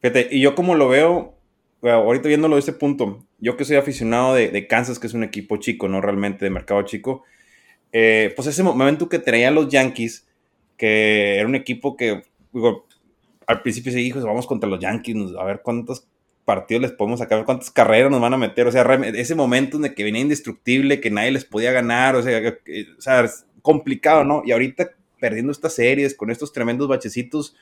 [0.00, 1.37] Fíjate, y yo como lo veo,
[1.82, 5.58] ahorita viéndolo de este punto, yo que soy aficionado de, Kansas, que es un equipo
[5.58, 7.24] chico, no realmente de mercado chico,
[7.92, 10.26] eh, pues ese momento que traían los Yankees,
[10.76, 12.22] que era un equipo que,
[13.46, 16.06] al principio se dijo, vamos contra los Yankees, a ver cuántos
[16.44, 18.82] partidos les podemos sacar, cuántas carreras nos van a meter, o sea,
[19.14, 22.58] ese momento en que venía indestructible, que nadie les podía ganar, o sea,
[22.98, 23.30] sea,
[23.62, 24.42] complicado, ¿no?
[24.44, 27.54] Y ahorita perdiendo estas series con estos tremendos bachecitos,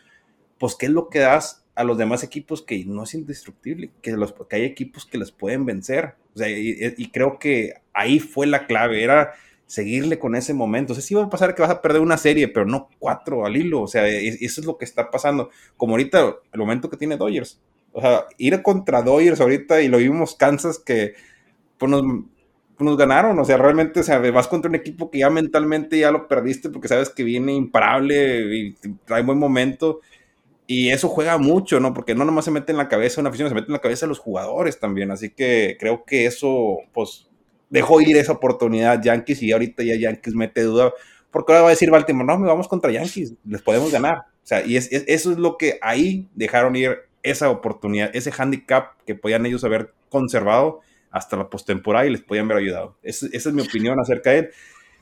[0.58, 4.12] pues, ¿qué es lo que das a los demás equipos que no es indestructible, que,
[4.12, 6.14] los, que hay equipos que les pueden vencer.
[6.34, 9.34] O sea, y, creo que ahí fue la clave, era
[9.66, 10.92] seguirle con ese momento.
[10.92, 13.44] O sea, sí va a pasar que vas a perder una serie, pero no cuatro
[13.44, 13.82] al hilo.
[13.82, 15.50] O sea, eso es lo que está pasando.
[15.76, 17.60] Como ahorita, el momento que tiene Dodgers.
[17.92, 21.14] O sea, ir contra Dodgers ahorita y lo vimos Kansas que
[21.76, 23.38] pues nos, pues nos ganaron.
[23.38, 26.70] O sea, realmente, o sea, vas contra un equipo que ya mentalmente ya lo perdiste
[26.70, 30.00] porque sabes que viene imparable y trae buen momento
[30.66, 31.94] y eso juega mucho, ¿no?
[31.94, 34.06] Porque no nomás se mete en la cabeza una afición, se mete en la cabeza
[34.06, 35.10] de los jugadores también.
[35.12, 37.28] Así que creo que eso, pues,
[37.70, 40.92] dejó ir esa oportunidad Yankees y ahorita ya Yankees mete duda.
[41.30, 44.18] Porque ahora va a decir Baltimore, no, me vamos contra Yankees, les podemos ganar.
[44.18, 49.00] O sea, y es, eso es lo que ahí dejaron ir esa oportunidad, ese handicap
[49.04, 52.96] que podían ellos haber conservado hasta la postemporada y les podían haber ayudado.
[53.02, 54.50] esa es mi opinión acerca de él.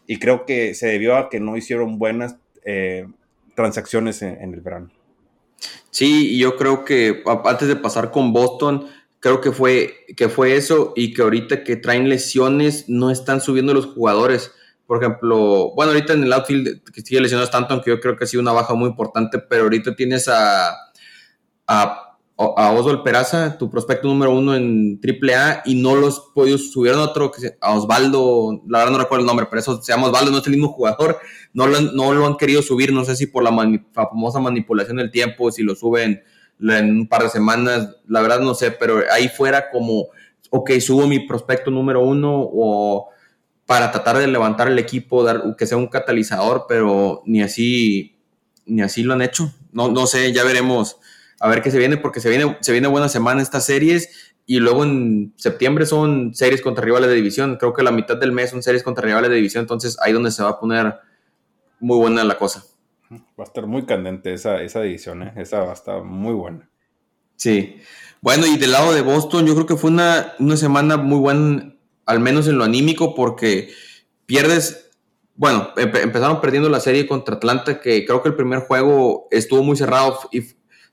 [0.07, 3.07] Y creo que se debió a que no hicieron buenas eh,
[3.55, 4.91] transacciones en el verano.
[5.91, 8.89] Sí, yo creo que antes de pasar con Boston,
[9.21, 13.73] creo que fue, que fue eso y que ahorita que traen lesiones no están subiendo
[13.73, 14.53] los jugadores.
[14.87, 18.25] Por ejemplo, bueno, ahorita en el outfield que sigue lesionado tanto, aunque yo creo que
[18.25, 20.75] ha sido una baja muy importante, pero ahorita tienes a,
[21.67, 26.93] a a Oswald Peraza, tu prospecto número uno en AAA, y no los podido subir
[26.93, 30.33] a otro, a Osvaldo, la verdad no recuerdo el nombre, pero eso se llama Osvaldo,
[30.33, 31.19] no es el mismo jugador,
[31.53, 33.53] no lo, han querido subir, no sé si por la,
[33.93, 36.25] famosa manipulación del tiempo, si lo suben
[36.61, 40.07] en un par de semanas, la verdad no sé, pero ahí fuera como,
[40.51, 43.11] ok, subo mi prospecto número uno o
[43.65, 48.17] para tratar de levantar el equipo, dar, que sea un catalizador, pero ni así,
[48.67, 49.53] ni así lo han hecho.
[49.73, 50.99] No, no sé, ya veremos
[51.45, 54.61] a ver qué se viene, porque se viene, se viene buena semana estas series y
[54.61, 57.57] luego en septiembre son series contra rivales de división.
[57.57, 60.31] Creo que la mitad del mes son series contra rivales de división, entonces ahí donde
[60.31, 60.95] se va a poner
[61.81, 62.65] muy buena la cosa.
[63.13, 65.35] Va a estar muy candente esa, esa división, ¿eh?
[65.37, 66.67] esa va a estar muy buena.
[67.37, 67.77] Sí.
[68.23, 71.75] Bueno, y del lado de Boston, yo creo que fue una, una semana muy buena,
[72.07, 73.69] al menos en lo anímico, porque
[74.25, 74.93] pierdes,
[75.35, 79.77] bueno, empezaron perdiendo la serie contra Atlanta, que creo que el primer juego estuvo muy
[79.77, 80.41] cerrado y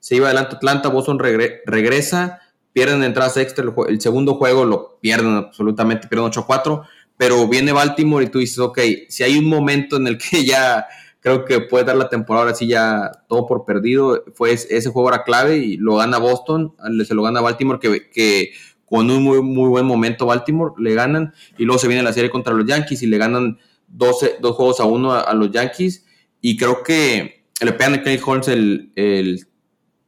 [0.02, 2.42] se iba adelante Atlanta, Boston regresa,
[2.74, 6.84] pierden entradas extra, el, segundo juego lo pierden absolutamente, pierden 8-4,
[7.18, 10.88] pero viene Baltimore y tú dices, ok, si hay un momento en el que ya
[11.20, 15.24] creo que puede dar la temporada así ya todo por perdido, fue ese juego era
[15.24, 16.74] clave y lo gana Boston,
[17.06, 18.54] se lo gana Baltimore que,
[18.86, 22.32] con un muy, muy buen momento Baltimore le ganan y luego se viene la serie
[22.32, 26.08] contra los Yankees y le ganan 12, dos juegos a uno a, los Yankees
[26.42, 29.48] y creo que le pegan a Kenny Holmes el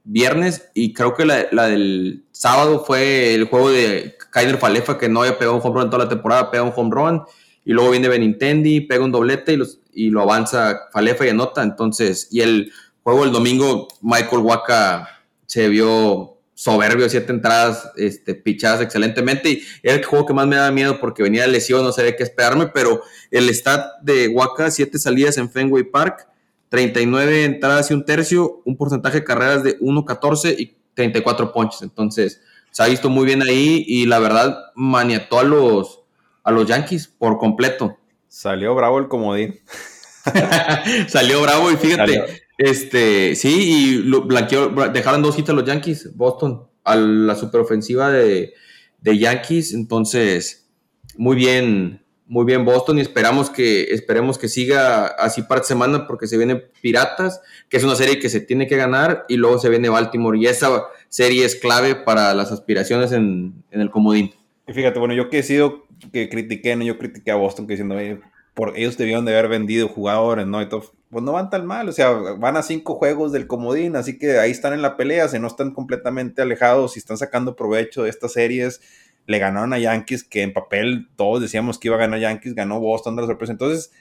[0.03, 5.21] viernes y creo que la, del sábado fue el juego de Kainer Falefa que no
[5.21, 7.21] había pegado un home run toda la temporada, pega un home run
[7.65, 11.63] y luego viene Benintendi, pega un doblete y, los, y lo avanza Falefa y anota.
[11.63, 12.71] Entonces, y el
[13.03, 15.07] juego del domingo, Michael Waka
[15.45, 19.49] se vio soberbio, siete entradas este, pichadas excelentemente.
[19.49, 22.23] Y era el juego que más me daba miedo porque venía lesión, no sabía qué
[22.23, 26.27] esperarme, pero el stat de Waka, siete salidas en Fenway Park,
[26.73, 31.83] 39 entradas y un tercio, un porcentaje de carreras de 1.14 y 34 ponches.
[31.83, 36.01] Entonces, se ha visto muy bien ahí y la verdad maniató a los,
[36.43, 37.99] a los Yankees por completo.
[38.27, 39.59] Salió bravo el comodín.
[41.09, 46.15] Salió bravo y fíjate, este, sí, y lo blanqueó, dejaron dos hits a los Yankees,
[46.15, 48.51] Boston, a la superofensiva de,
[48.99, 50.71] de Yankees, entonces,
[51.17, 56.27] muy bien, muy bien Boston y esperamos que, esperemos que siga así para semana porque
[56.27, 59.69] se viene Piratas, que es una serie que se tiene que ganar y luego se
[59.69, 64.31] viene Baltimore y esa serie es clave para las aspiraciones en, en el comodín.
[64.67, 66.83] Y fíjate, bueno, yo que he sido, que critiqué, ¿no?
[66.83, 67.95] yo critiqué a Boston diciendo,
[68.53, 70.61] por ellos debieron de haber vendido jugadores, ¿no?
[70.61, 74.17] Y pues no van tan mal, o sea, van a cinco juegos del comodín, así
[74.17, 78.03] que ahí están en la pelea, se no están completamente alejados y están sacando provecho
[78.03, 78.81] de estas series.
[79.25, 82.79] Le ganaron a Yankees, que en papel todos decíamos que iba a ganar Yankees, ganó
[82.79, 83.53] Boston de la sorpresa.
[83.53, 83.91] Entonces,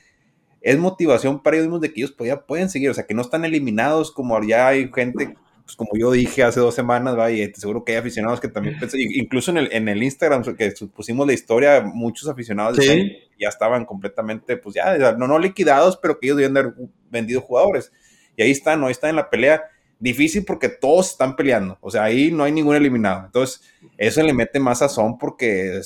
[0.61, 3.45] es motivación para ellos de que ellos podía, pueden seguir, o sea, que no están
[3.45, 5.37] eliminados como ya hay gente
[5.73, 7.31] pues, como yo dije hace dos semanas, ¿va?
[7.31, 10.73] y seguro que hay aficionados que también pensan, incluso en el, en el Instagram que
[10.95, 16.27] pusimos la historia, muchos aficionados ya estaban completamente, pues ya, no, no liquidados, pero que
[16.27, 16.75] ellos debían haber
[17.11, 17.91] vendido jugadores.
[18.37, 18.87] Y ahí están, ¿no?
[18.87, 19.63] Ahí están en la pelea.
[20.03, 23.25] Difícil porque todos están peleando, o sea, ahí no hay ningún eliminado.
[23.25, 23.63] Entonces,
[23.97, 25.81] eso le mete más sazón porque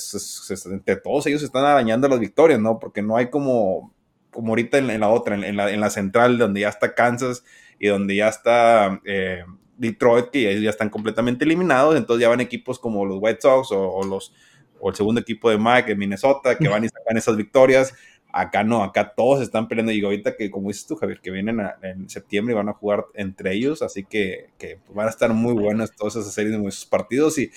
[0.71, 2.79] entre todos ellos están arañando las victorias, ¿no?
[2.79, 3.93] Porque no hay como,
[4.31, 7.43] como ahorita en, la otra, en, la, en la central, donde ya está Kansas
[7.77, 9.43] y donde ya está eh,
[9.77, 13.71] Detroit, que ellos ya están completamente eliminados, entonces ya van equipos como los White Sox
[13.71, 14.33] o, los,
[14.79, 17.93] o el segundo equipo de Mike en Minnesota, que van y sacan esas victorias.
[18.31, 19.91] Acá no, acá todos están peleando.
[19.91, 23.05] Y ahorita que, como dices tú, Javier, que vienen en septiembre y van a jugar
[23.13, 26.85] entre ellos, así que, que van a estar muy buenas todas esas series de esos
[26.85, 27.37] partidos.
[27.39, 27.51] Y,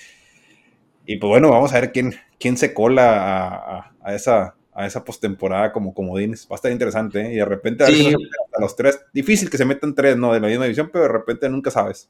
[1.05, 5.03] y pues bueno, vamos a ver quién, quién se cola a, a esa, a esa
[5.03, 6.47] postemporada como comodines.
[6.49, 7.33] Va a estar interesante, ¿eh?
[7.33, 10.33] Y de repente a, los tres, difícil que se metan tres, ¿no?
[10.33, 12.09] De la misma división, pero de repente nunca sabes.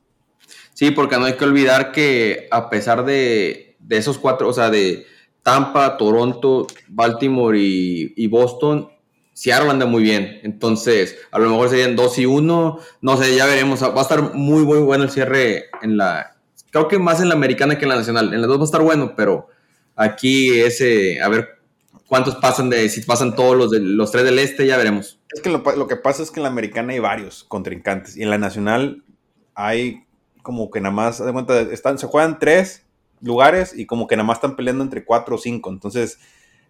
[0.73, 5.05] Sí, porque no hay que olvidar que a pesar de, esos cuatro, o sea, de
[5.43, 8.89] Tampa, Toronto, Baltimore y, Boston,
[9.33, 10.39] Seattle anda muy bien.
[10.43, 12.79] Entonces, a lo mejor serían dos y uno.
[13.01, 13.81] No sé, ya veremos.
[13.81, 16.35] Va a estar muy, muy bueno el cierre en la.
[16.69, 18.33] Creo que más en la americana que en la nacional.
[18.33, 19.47] En las dos va a estar bueno, pero
[19.95, 21.21] aquí ese.
[21.21, 21.61] A ver
[22.11, 25.17] cuántos pasan de, si pasan todos los, de, los tres del este, ya veremos.
[25.31, 28.29] Es que lo, que pasa es que en la americana hay varios contrincantes y en
[28.29, 29.05] la nacional
[29.55, 30.03] hay
[30.43, 32.85] como que nada más, de cuenta, están, se juegan tres
[33.21, 36.19] lugares y como que nada más están peleando entre cuatro o cinco, entonces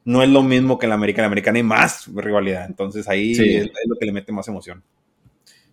[0.03, 3.07] no es lo mismo que en la americana, en la americana hay más rivalidad, entonces
[3.07, 4.83] ahí es, lo que le mete más emoción.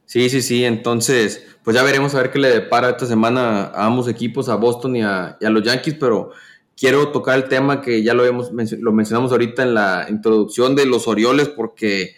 [0.05, 0.65] Sí, sí, sí.
[0.65, 4.55] Entonces, pues ya veremos a ver qué le depara esta semana a ambos equipos, a
[4.55, 6.31] Boston y a, y a los Yankees, pero
[6.79, 10.87] quiero tocar el tema que ya lo, hemos, lo mencionamos ahorita en la introducción de
[10.87, 12.15] los Orioles, porque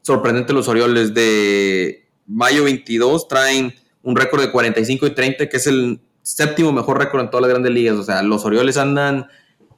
[0.00, 5.66] sorprendente los Orioles de mayo 22 traen un récord de 45 y 30, que es
[5.66, 7.94] el séptimo mejor récord en todas las grandes ligas.
[7.94, 9.28] O sea, los Orioles andan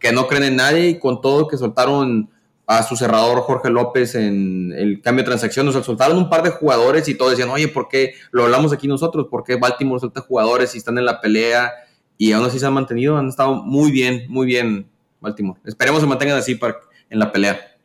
[0.00, 2.30] que no creen en nadie y con todo que soltaron
[2.66, 6.42] a su cerrador Jorge López en el cambio de transacción, o sea, soltaron un par
[6.42, 9.26] de jugadores y todos decían, oye, ¿por qué lo hablamos aquí nosotros?
[9.30, 11.70] ¿Por qué Baltimore suelta jugadores y están en la pelea?
[12.18, 14.88] y aún así se han mantenido, han estado muy bien, muy bien
[15.20, 15.60] Baltimore.
[15.64, 16.76] Esperemos se mantengan así para,
[17.10, 17.78] en la pelea.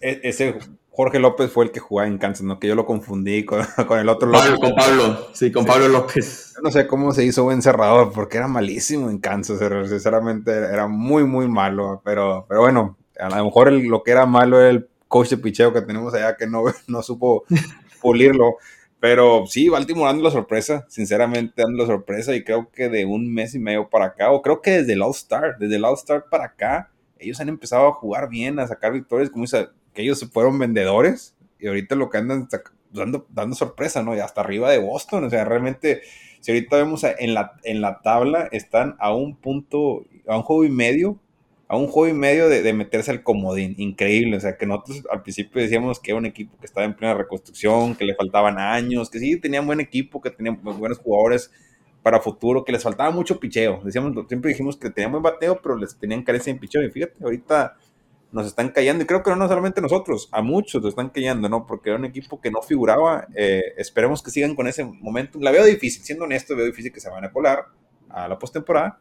[0.00, 0.58] E, ese
[0.96, 2.58] Jorge López fue el que jugaba en Kansas, ¿no?
[2.58, 3.60] Que yo lo confundí con,
[4.00, 6.54] el otro Pablo, Con Pablo, sí, con Pablo López.
[6.62, 9.58] no sé cómo se hizo buen cerrador, porque era malísimo en Kansas,
[9.90, 14.58] sinceramente era muy, muy malo, pero, pero bueno, a lo mejor lo que era malo
[14.58, 17.44] era el coach de picheo que tenemos allá que no, no supo
[18.00, 18.56] pulirlo.
[18.98, 23.34] Pero sí, Baltimore dando la sorpresa, sinceramente dando la sorpresa y creo que de un
[23.34, 26.46] mes y medio para acá, o creo que desde el All-Star, desde el All-Star para
[26.46, 30.58] acá, ellos han empezado a jugar bien, a sacar victorias, como dice, que ellos fueron
[30.60, 32.48] vendedores y ahorita lo que andan
[32.92, 34.14] dando, dando sorpresa, ¿no?
[34.14, 36.02] Y hasta arriba de Boston, o sea, realmente,
[36.40, 40.64] si ahorita vemos en la, en la tabla, están a un punto, a un juego
[40.64, 41.18] y medio
[41.68, 43.74] a un juego y medio de, meterse al comodín.
[43.78, 44.36] Increíble.
[44.36, 47.14] O sea, que nosotros al principio decíamos que era un equipo que estaba en plena
[47.14, 51.50] reconstrucción, que le faltaban años, que sí tenían buen equipo, que tenían buenos jugadores
[52.02, 53.80] para futuro, que les faltaba mucho picheo.
[53.84, 56.84] Decíamos, siempre dijimos que tenían buen bateo, pero les tenían carencia en picheo.
[56.84, 57.76] Y fíjate, ahorita
[58.32, 61.66] nos están cayendo, y creo que no solamente nosotros, a muchos nos están cayendo, ¿no?
[61.66, 63.26] Porque era un equipo que no figuraba.
[63.34, 65.38] Eh, esperemos que sigan con ese momento.
[65.40, 67.66] La veo difícil, siendo honesto, veo difícil que se van a colar
[68.08, 68.98] a la postemporada,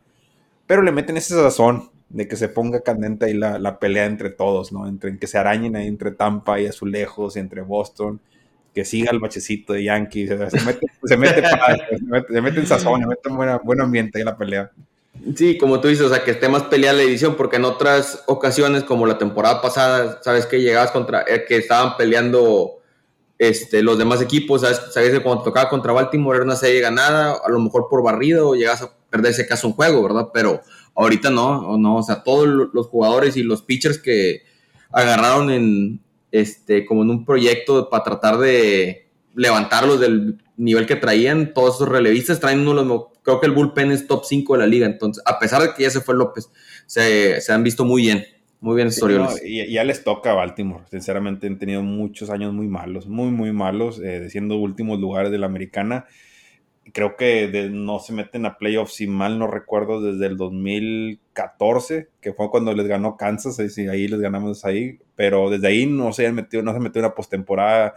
[0.68, 4.72] pero le meten ese sazón de que se ponga candente ahí la, pelea entre todos,
[4.72, 4.88] ¿no?
[4.88, 8.22] Entre que se arañen ahí entre Tampa y Azulejos y entre Boston.
[8.74, 10.30] que siga el bachecito de Yankees.
[10.30, 11.44] Se mete, se mete,
[12.30, 14.72] se mete, en sazón, se mete en buena, buen ambiente en la pelea.
[15.36, 18.24] Sí, como tú dices, o sea, que esté más peleada la edición, porque en otras
[18.28, 22.80] ocasiones, como la temporada pasada, sabes que llegabas contra, eh, que estaban peleando
[23.40, 27.38] este, los demás equipos, sabes, sabes que cuando tocaba contra Baltimore era una serie ganada,
[27.44, 30.30] a lo mejor por barrido, o llegas a perder ese caso un juego, ¿verdad?
[30.34, 30.62] Pero
[30.94, 34.44] ahorita no, no, o sea, todos los jugadores y los pitchers que
[34.92, 36.02] agarraron en,
[36.32, 39.05] este, como en un proyecto para tratar de
[39.36, 43.52] levantarlos del nivel que traían, todos esos relevistas traen uno de los, creo que el
[43.52, 46.16] bullpen es top 5 de la liga, entonces, a pesar de que ya se fue
[46.16, 46.50] López,
[46.86, 48.26] se, se han visto muy bien.
[48.62, 49.02] Muy bien, sí,
[49.44, 50.86] y ya les toca a Baltimore.
[50.90, 55.38] Sinceramente, han tenido muchos años muy malos, muy, muy malos, eh, siendo últimos lugares de
[55.38, 56.06] la americana.
[56.92, 62.34] Creo que no se meten a playoffs, si mal no recuerdo, desde el 2014, que
[62.34, 66.26] fue cuando les ganó Kansas, y ahí les ganamos ahí, pero desde ahí no se
[66.26, 67.94] han metido, no se metió una postemporada.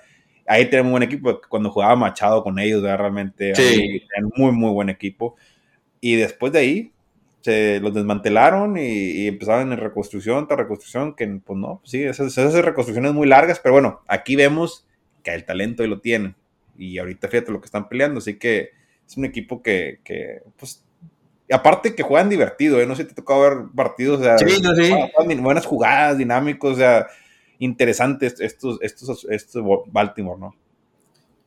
[0.49, 4.03] Ahí tenemos un buen equipo, cuando jugaba Machado con ellos, realmente sí.
[4.37, 5.37] muy, muy buen equipo.
[6.01, 6.93] Y después de ahí,
[7.41, 12.55] se los desmantelaron y, empezaron en reconstrucción tras reconstrucción, que pues no, sí, esas, esas,
[12.65, 14.87] reconstrucciones muy largas, pero bueno, aquí vemos
[15.23, 16.35] que el talento y lo tienen.
[16.77, 18.71] Y ahorita fíjate lo que están peleando, así que
[19.07, 20.85] es un equipo que, que pues,
[21.51, 22.87] aparte que juegan divertido, ¿eh?
[22.87, 24.37] no sé si te tocó ver partidos, o sea,
[25.41, 27.07] buenas jugadas, dinámicos, o sea,
[27.59, 30.55] interesantes estos, estos, estos Baltimore, ¿no?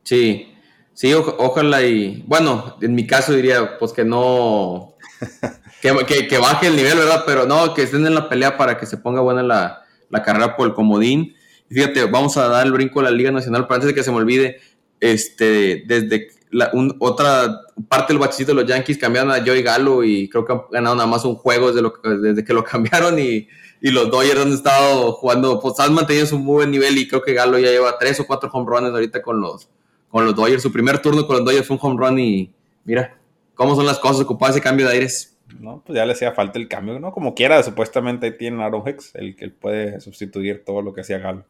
[0.02, 0.52] Sí,
[0.92, 4.96] sí, ojalá y, bueno, en mi caso diría, pues que no,
[5.80, 7.22] que, baje el nivel, ¿verdad?
[7.26, 9.84] Pero no, que estén en la pelea para que se ponga buena la,
[10.24, 11.34] carrera por el comodín.
[11.70, 14.10] fíjate, vamos a dar el brinco a la Liga Nacional, pero antes de que se
[14.10, 14.60] me olvide,
[15.00, 20.28] este, desde la, otra parte del bachito de los Yankees cambiaron a Joey Galo y
[20.28, 23.48] creo que han ganado nada más un juego desde, lo, desde que lo cambiaron y,
[23.90, 27.34] los Dodgers han estado jugando, pues han mantenido su muy buen nivel y creo que
[27.34, 29.68] Galo ya lleva tres o cuatro home runs ahorita con los,
[30.08, 30.62] con los Dodgers.
[30.62, 32.52] Su primer turno con los Dodgers fue un home run y
[32.84, 33.18] mira
[33.54, 35.36] cómo son las cosas, ocupar ese cambio de aires.
[35.58, 35.82] ¿no?
[35.84, 37.12] Pues ya le hacía falta el cambio, ¿no?
[37.12, 41.18] Como quiera, supuestamente ahí tiene Aaron Hex, el que puede sustituir todo lo que hacía
[41.18, 41.44] Galo.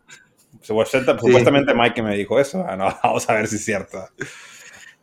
[0.61, 2.65] Supuestamente, Mike me dijo eso.
[2.67, 3.99] Ah, vamos a ver si es cierto.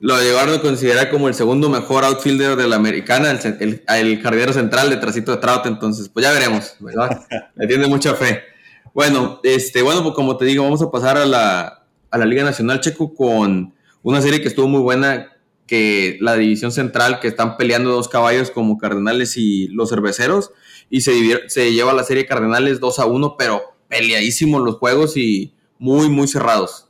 [0.01, 4.53] Lo llevaron a considerar como el segundo mejor outfielder de la americana, el, el, jardinero
[4.53, 7.25] central detrásito de Trout, entonces pues ya veremos, ¿verdad?
[7.55, 8.43] Le tiene mucha fe.
[8.93, 12.43] Bueno, este, bueno, pues como te digo, vamos a pasar a la, a la Liga
[12.43, 15.33] Nacional Checo con una serie que estuvo muy buena
[15.67, 20.51] que la división central, que están peleando dos caballos como Cardenales y los Cerveceros,
[20.89, 25.53] y se, se lleva la serie Cardenales 2 a 1, pero peleadísimos los juegos y
[25.77, 26.88] muy, muy cerrados.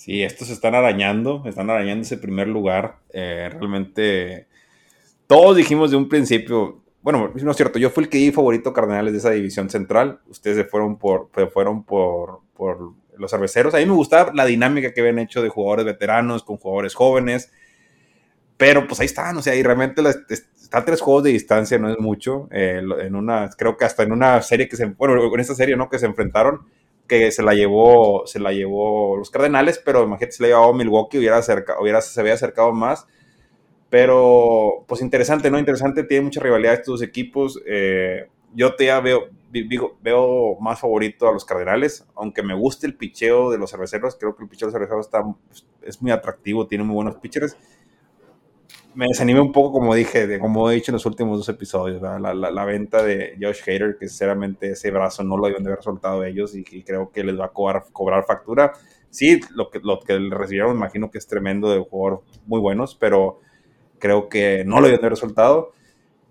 [0.00, 3.00] Sí, estos están arañando, están arañando ese primer lugar.
[3.12, 4.46] Eh, realmente,
[5.26, 8.72] todos dijimos de un principio, bueno, no es cierto, yo fui el que di favorito
[8.72, 13.74] Cardenales de esa división central, ustedes se fueron por, fueron por, por los cerveceros.
[13.74, 17.52] A mí me gustaba la dinámica que habían hecho de jugadores veteranos con jugadores jóvenes.
[18.56, 21.98] Pero pues ahí están, o sea, y realmente está tres juegos de distancia, no es
[21.98, 22.48] mucho.
[22.52, 25.76] Eh, en una, creo que hasta en una serie que se, bueno, en esta serie,
[25.76, 25.90] ¿no?
[25.90, 26.62] Que se enfrentaron,
[27.10, 31.18] que se la llevó, se la llevó los Cardenales, pero imagínate si le llevaba Milwaukee,
[31.18, 33.08] hubiera, acerca, hubiera se había acercado más.
[33.88, 35.58] Pero, pues interesante, ¿no?
[35.58, 37.60] Interesante, tiene mucha rivalidad estos dos equipos.
[37.66, 39.28] Eh, yo te ya veo,
[40.00, 44.36] veo más favorito a los Cardenales, aunque me guste el picheo de los cerveceros, creo
[44.36, 45.24] que el picheo de los cerveceros está,
[45.82, 47.56] es muy atractivo, tiene muy buenos pitchers
[48.94, 52.02] me desanimé un poco, como dije, de, como he dicho en los últimos dos episodios,
[52.02, 55.82] la, la, venta de Josh Hader, que sinceramente ese brazo no lo habían de haber
[55.82, 58.72] soltado ellos y, creo que les va a cobrar, cobrar factura.
[59.10, 63.40] Sí, lo que, lo que recibieron, imagino que es tremendo de jugador muy buenos, pero
[63.98, 65.72] creo que no lo habían de haber soltado.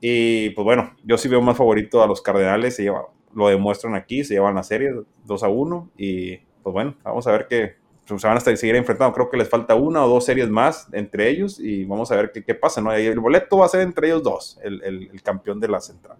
[0.01, 3.95] Y pues bueno, yo sí veo más favorito a los Cardenales, se lleva, lo demuestran
[3.95, 4.91] aquí, se llevan la serie
[5.25, 7.75] 2 a 1 y pues bueno, vamos a ver qué,
[8.17, 9.13] se van a seguir enfrentando.
[9.13, 12.31] Creo que les falta una o dos series más entre ellos y vamos a ver
[12.31, 12.81] qué, pasa.
[12.81, 12.91] ¿no?
[12.91, 16.17] el boleto va a ser entre ellos dos, el, campeón de la central.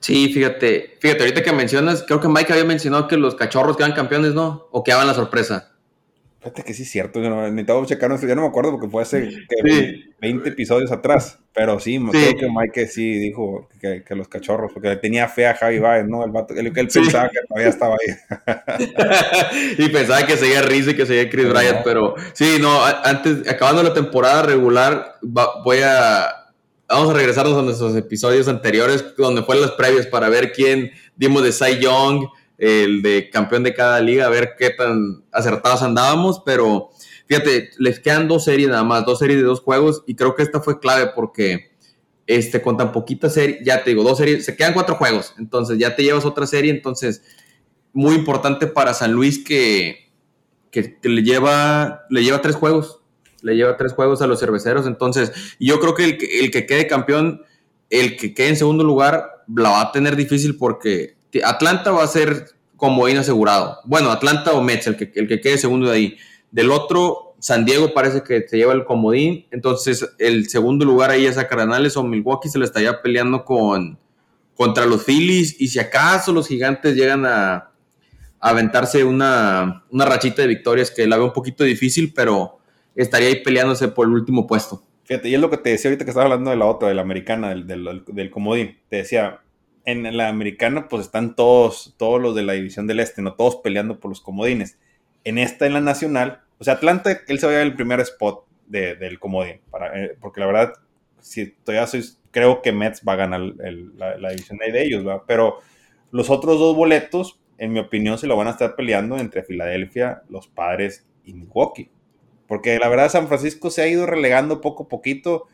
[0.00, 3.92] Sí, fíjate, fíjate, ahorita que mencionas, creo que Mike había mencionado que los cachorros quedan
[3.92, 4.68] campeones, ¿no?
[4.70, 5.77] O que hagan la sorpresa.
[6.40, 9.02] Fíjate que sí es cierto, yo no, necesitaba checar, ya no me acuerdo porque fue
[9.02, 9.28] hace
[10.20, 15.26] 20 episodios atrás, pero sí, creo que Mike sí dijo que, los cachorros, porque tenía
[15.26, 16.24] fe a Javi Baez, ¿no?
[16.24, 19.74] El vato, él, pensaba que todavía estaba ahí.
[19.78, 23.82] y pensaba que seguía Rizzo y que seguía Chris Bryant, pero sí, no, antes, acabando
[23.82, 26.52] la temporada regular, voy a,
[26.88, 31.42] vamos a regresarnos a nuestros episodios anteriores, donde fueron las previas para ver quién dimos
[31.42, 32.28] de Cy Young,
[32.58, 36.90] el de campeón de cada liga, a ver qué tan acertados andábamos, pero
[37.26, 40.42] fíjate, les quedan dos series nada más, dos series de dos juegos, y creo que
[40.42, 41.70] esta fue clave porque
[42.26, 45.78] este, con tan poquita serie, ya te digo, dos series, se quedan cuatro juegos, entonces
[45.78, 47.22] ya te llevas otra serie, entonces
[47.92, 50.12] muy importante para San Luis que,
[50.70, 53.00] que, le, lleva, le lleva tres juegos.
[53.42, 54.86] Le lleva tres juegos a los cerveceros.
[54.86, 57.42] Entonces, yo creo que el, el que quede campeón,
[57.90, 62.08] el que quede en segundo lugar, la va a tener difícil porque Atlanta va a
[62.08, 63.80] ser como asegurado.
[63.84, 66.16] Bueno, Atlanta o Mets, el que, el que quede segundo de ahí.
[66.50, 69.46] Del otro, San Diego parece que se lleva el comodín.
[69.50, 73.98] Entonces, el segundo lugar ahí es a Cardenales o Milwaukee se le estaría peleando con,
[74.54, 75.60] contra los Phillies.
[75.60, 77.70] Y si acaso los gigantes llegan a,
[78.40, 82.58] aventarse una, una, rachita de victorias que la veo un poquito difícil, pero
[82.94, 84.84] estaría ahí peleándose por el último puesto.
[85.02, 86.94] Fíjate, y es lo que te decía ahorita que estaba hablando de la otra, de
[86.94, 88.78] la americana, del, del, del comodín.
[88.88, 89.40] Te decía,
[89.88, 93.32] en la americana pues están todos, todos los de la división del este, ¿no?
[93.32, 94.78] Todos peleando por los comodines.
[95.24, 98.44] En esta, en la nacional, o sea, Atlanta, él se va a el primer spot
[98.66, 100.74] del comodín, para, eh, porque la verdad,
[101.20, 105.24] si todavía soy, creo que Mets va a ganar la, división de ellos, ¿va?
[105.26, 105.60] Pero
[106.10, 110.22] los otros dos boletos, en mi opinión, se lo van a estar peleando entre Filadelfia,
[110.28, 111.90] los Padres y Milwaukee.
[112.46, 115.46] Porque la verdad San Francisco se ha ido relegando poco a poquito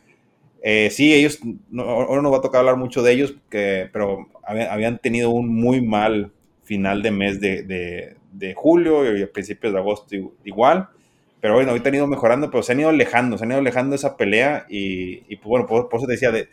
[0.67, 1.39] eh, sí, ellos,
[1.77, 5.79] ahora no va a tocar hablar mucho de ellos, que, pero habían tenido un muy
[5.79, 6.31] mal
[6.63, 10.89] final de mes de, julio y a principios de agosto igual.
[11.39, 13.95] Pero bueno, ahorita han ido mejorando, pero se han ido alejando, se han ido alejando
[13.95, 16.49] esa pelea y, pues bueno, por, eso te decía, de,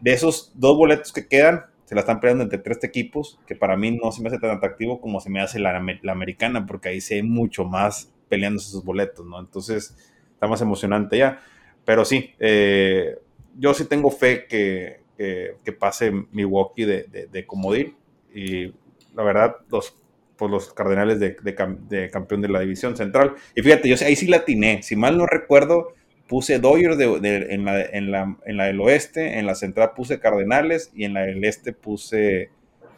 [0.00, 3.76] de esos dos boletos que quedan, se la están peleando entre tres equipos, que para
[3.76, 6.90] mí no se me hace tan atractivo como se me hace la, la americana, porque
[6.90, 9.40] ahí se hay mucho más peleándose esos boletos, ¿no?
[9.40, 9.96] Entonces,
[10.34, 11.40] está más emocionante ya.
[11.84, 13.16] Pero sí, eh,
[13.58, 17.96] yo sí tengo fe que, que, pase Milwaukee de, de, comodín.
[18.34, 18.66] Y
[19.14, 19.96] la verdad, los,
[20.36, 23.34] pues los Cardenales de, de, campeón de la división central.
[23.54, 24.82] Y fíjate, yo ahí sí la atiné.
[24.82, 25.94] Si mal no recuerdo,
[26.28, 30.90] puse Dodgers en, la, en, la, en la del oeste, en la central puse Cardenales
[30.94, 32.50] y en la del este puse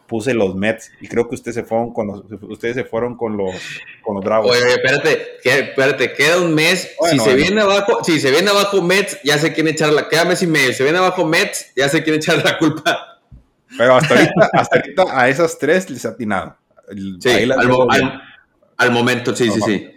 [0.08, 3.36] puse los Mets y creo que ustedes se fueron con los, ustedes se fueron con
[3.36, 3.54] los,
[4.02, 4.50] con los Bravos.
[4.50, 6.90] Oye, espérate, espérate, queda un mes.
[7.10, 10.24] si se viene abajo, si se viene abajo Mets, ya sé quién echar la, queda
[10.24, 10.72] mes y medio.
[10.72, 13.20] Se viene abajo Mets, ya sé quién echar la culpa.
[13.76, 16.56] Pero hasta ahorita, hasta ahorita a esas tres les ha atinado.
[17.20, 17.30] Sí,
[18.78, 19.90] al, momento, sí, sí, sí.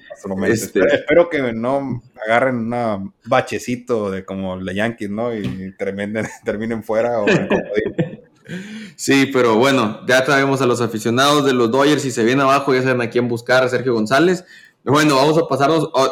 [0.48, 0.82] Este...
[0.94, 5.34] Espero, que no agarren un bachecito de como la Yankees, ¿no?
[5.34, 7.26] Y terminen, terminen fuera o
[8.96, 12.74] Sí, pero bueno, ya traemos a los aficionados de los Dodgers y se viene abajo,
[12.74, 14.46] ya saben a quién buscar, a Sergio González.
[14.84, 16.10] Bueno, vamos a pasarnos a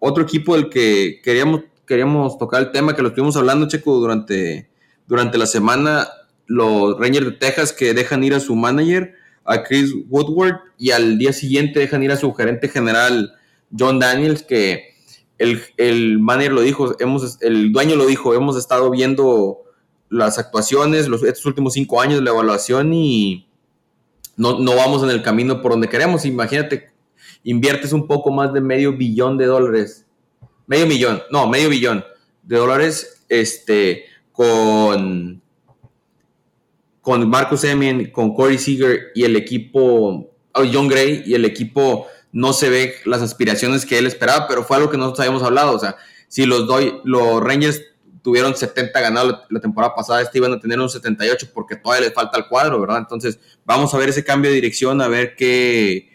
[0.00, 4.68] otro equipo del que queríamos, queríamos tocar el tema, que lo estuvimos hablando, Checo, durante,
[5.06, 6.08] durante la semana,
[6.46, 9.14] los Rangers de Texas que dejan ir a su manager,
[9.44, 13.34] a Chris Woodward, y al día siguiente dejan ir a su gerente general,
[13.76, 14.94] John Daniels, que
[15.38, 19.67] el, el manager lo dijo, hemos, el dueño lo dijo, hemos estado viendo
[20.10, 23.48] las actuaciones, los, estos últimos cinco años, la evaluación y
[24.36, 26.24] no, no vamos en el camino por donde queremos.
[26.24, 26.90] Imagínate,
[27.42, 30.06] inviertes un poco más de medio billón de dólares,
[30.66, 32.04] medio millón, no, medio billón
[32.42, 35.42] de dólares este, con,
[37.00, 42.06] con Marcus Emien, con Corey Seager y el equipo, oh, John Gray y el equipo
[42.32, 45.74] no se ve las aspiraciones que él esperaba, pero fue algo que nosotros habíamos hablado.
[45.74, 45.96] O sea,
[46.28, 47.82] si los, doy, los Rangers
[48.22, 52.14] tuvieron 70 ganados la, temporada pasada, este iban a tener un 78 porque todavía les
[52.14, 52.98] falta el cuadro, ¿verdad?
[52.98, 56.10] Entonces, vamos a ver ese cambio de dirección, a ver qué,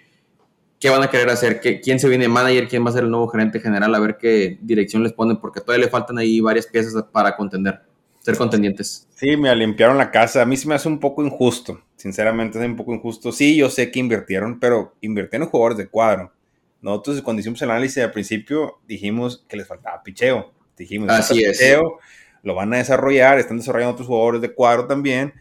[0.80, 3.12] qué van a querer hacer, qué, quién se viene manager, quién va a ser el
[3.12, 6.68] nuevo gerente general, a ver qué dirección les ponen, porque todavía le faltan ahí varias
[6.68, 7.82] piezas para contender,
[8.20, 9.08] ser contendientes.
[9.16, 10.42] Sí, me limpiaron la casa.
[10.42, 13.32] A mí se me hace un poco injusto, sinceramente es un poco injusto.
[13.32, 16.32] Sí, yo sé que invirtieron, pero invirtieron jugadores de cuadro.
[16.82, 21.62] Nosotros cuando hicimos el análisis al principio dijimos que les faltaba picheo Dijimos, Así es.
[22.42, 25.34] lo van a desarrollar, están desarrollando otros jugadores de cuadro también.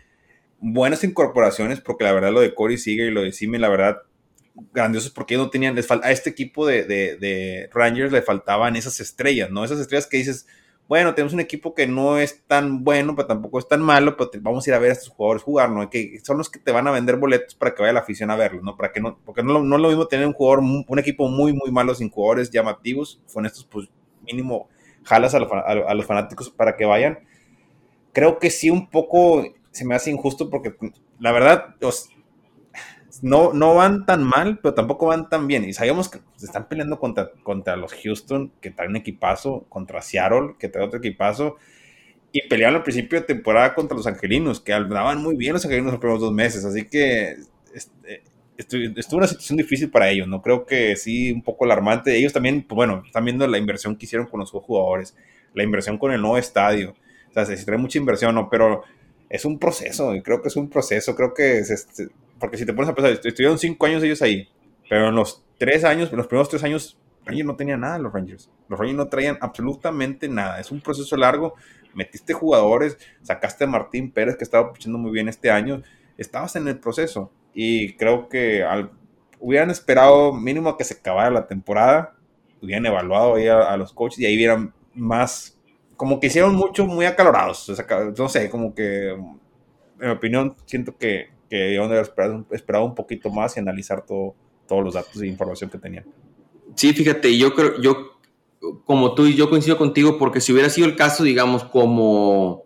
[0.61, 4.03] Buenas incorporaciones, porque la verdad lo de Corey sigue y lo de Simi, la verdad,
[4.72, 9.51] grandiosos porque no tenían, les a este equipo de, de, Rangers le faltaban esas estrellas,
[9.51, 9.64] ¿no?
[9.64, 10.47] Esas estrellas que dices,
[10.89, 14.30] bueno, tenemos un equipo que no es tan bueno, pero tampoco es tan malo, pero
[14.41, 15.89] vamos a ir a ver a estos jugadores jugar, ¿no?
[15.89, 18.37] Que son los que te van a vender boletos para que vaya la afición a
[18.37, 18.76] verlos, ¿no?
[18.76, 21.53] Para que no, porque no, no es lo mismo tener un jugador, un equipo muy,
[21.53, 23.89] muy malo sin jugadores llamativos, con estos, pues,
[24.22, 24.68] mínimo
[25.05, 27.21] jalas a, los fanáticos para que vayan.
[28.13, 30.75] Creo que sí un poco se me hace injusto porque
[31.19, 31.77] la verdad
[33.23, 35.65] no, no van tan mal, pero tampoco van tan bien.
[35.65, 40.57] Y sabemos que se están peleando contra, contra los Houston, que traen equipazo, contra Seattle,
[40.59, 41.57] que trae otro equipazo.
[42.33, 45.93] Y pelearon al principio de temporada contra los angelinos, que andaban muy bien los angelinos
[45.93, 46.65] los primeros dos meses.
[46.65, 47.37] Así que
[47.75, 48.23] este,
[48.63, 50.43] estuvo una situación difícil para ellos, ¿no?
[50.43, 52.17] Creo que sí, un poco alarmante.
[52.17, 55.17] Ellos también, pues bueno, están viendo la inversión que hicieron con los jugadores,
[55.55, 56.95] la inversión con el nuevo estadio.
[57.31, 58.49] O sea, se, trae mucha inversión, ¿no?
[58.51, 58.83] Pero
[59.29, 62.09] es un proceso, y creo que es un proceso, creo que es este,
[62.43, 64.49] porque si te pones a pensar, estuvieron cinco años ellos ahí,
[64.91, 68.13] Pero en los tres años, en los primeros tres años, Rangers no tenía nada, los
[68.13, 68.51] Rangers.
[68.69, 70.59] Los Rangers no traían absolutamente nada.
[70.59, 71.55] Es un proceso largo.
[71.95, 75.83] Metiste jugadores, sacaste a Martín Pérez, que estaba pichando muy bien este año.
[76.19, 77.31] Estabas en el proceso.
[77.55, 78.91] Y creo que al,
[79.41, 82.15] hubieran esperado mínimo que se acabara la temporada,
[82.63, 85.59] hubieran evaluado ahí a, los coaches y ahí vieran más,
[85.97, 87.71] como que hicieron mucho muy acalorados.
[88.17, 89.39] no sé, como que, en
[89.99, 92.11] mi opinión, siento que, que debieron haber
[92.51, 94.35] esperado, un poquito más y analizar todo,
[94.67, 96.05] todos los datos e información que tenían.
[96.77, 98.13] Sí, fíjate, yo creo, yo,
[98.85, 102.65] como tú y yo coincido contigo, porque si hubiera sido el caso, digamos, como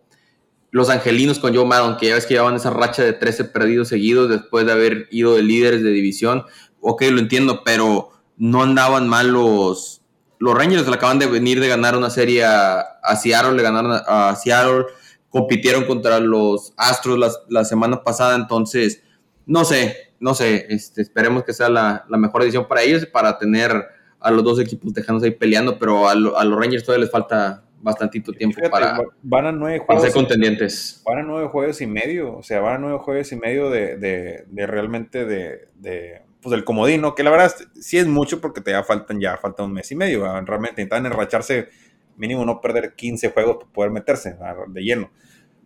[0.71, 3.89] los angelinos con Joe Maddon, que ya ves que llevaban esa racha de 13 perdidos
[3.89, 6.45] seguidos después de haber ido de líderes de división,
[6.81, 10.03] ok, lo entiendo, pero no andaban mal los,
[10.39, 12.85] los Rangers, le acaban de venir de ganar una serie a,
[13.21, 14.87] Seattle, le ganaron a, Seattle,
[15.31, 19.03] compitieron contra los Astros la, semana pasada, entonces,
[19.47, 23.73] no sé, no sé, este, esperemos que sea la, mejor decisión para ellos, para tener
[24.21, 28.33] a los dos equipos dejándose ahí peleando, pero a los Rangers todavía les falta bastantito
[28.33, 31.03] tiempo para, van a nueve juegos, ser contendientes.
[31.05, 33.97] Van a nueve juegos y medio, o sea, van a nueve juegos y medio de,
[33.97, 38.61] de, de realmente de, de, pues del comodino, que la verdad sí es mucho porque
[38.61, 41.69] te ya faltan ya falta un mes y medio, realmente intentan enracharse
[42.17, 44.37] mínimo no perder 15 juegos para poder meterse
[44.69, 45.11] de lleno.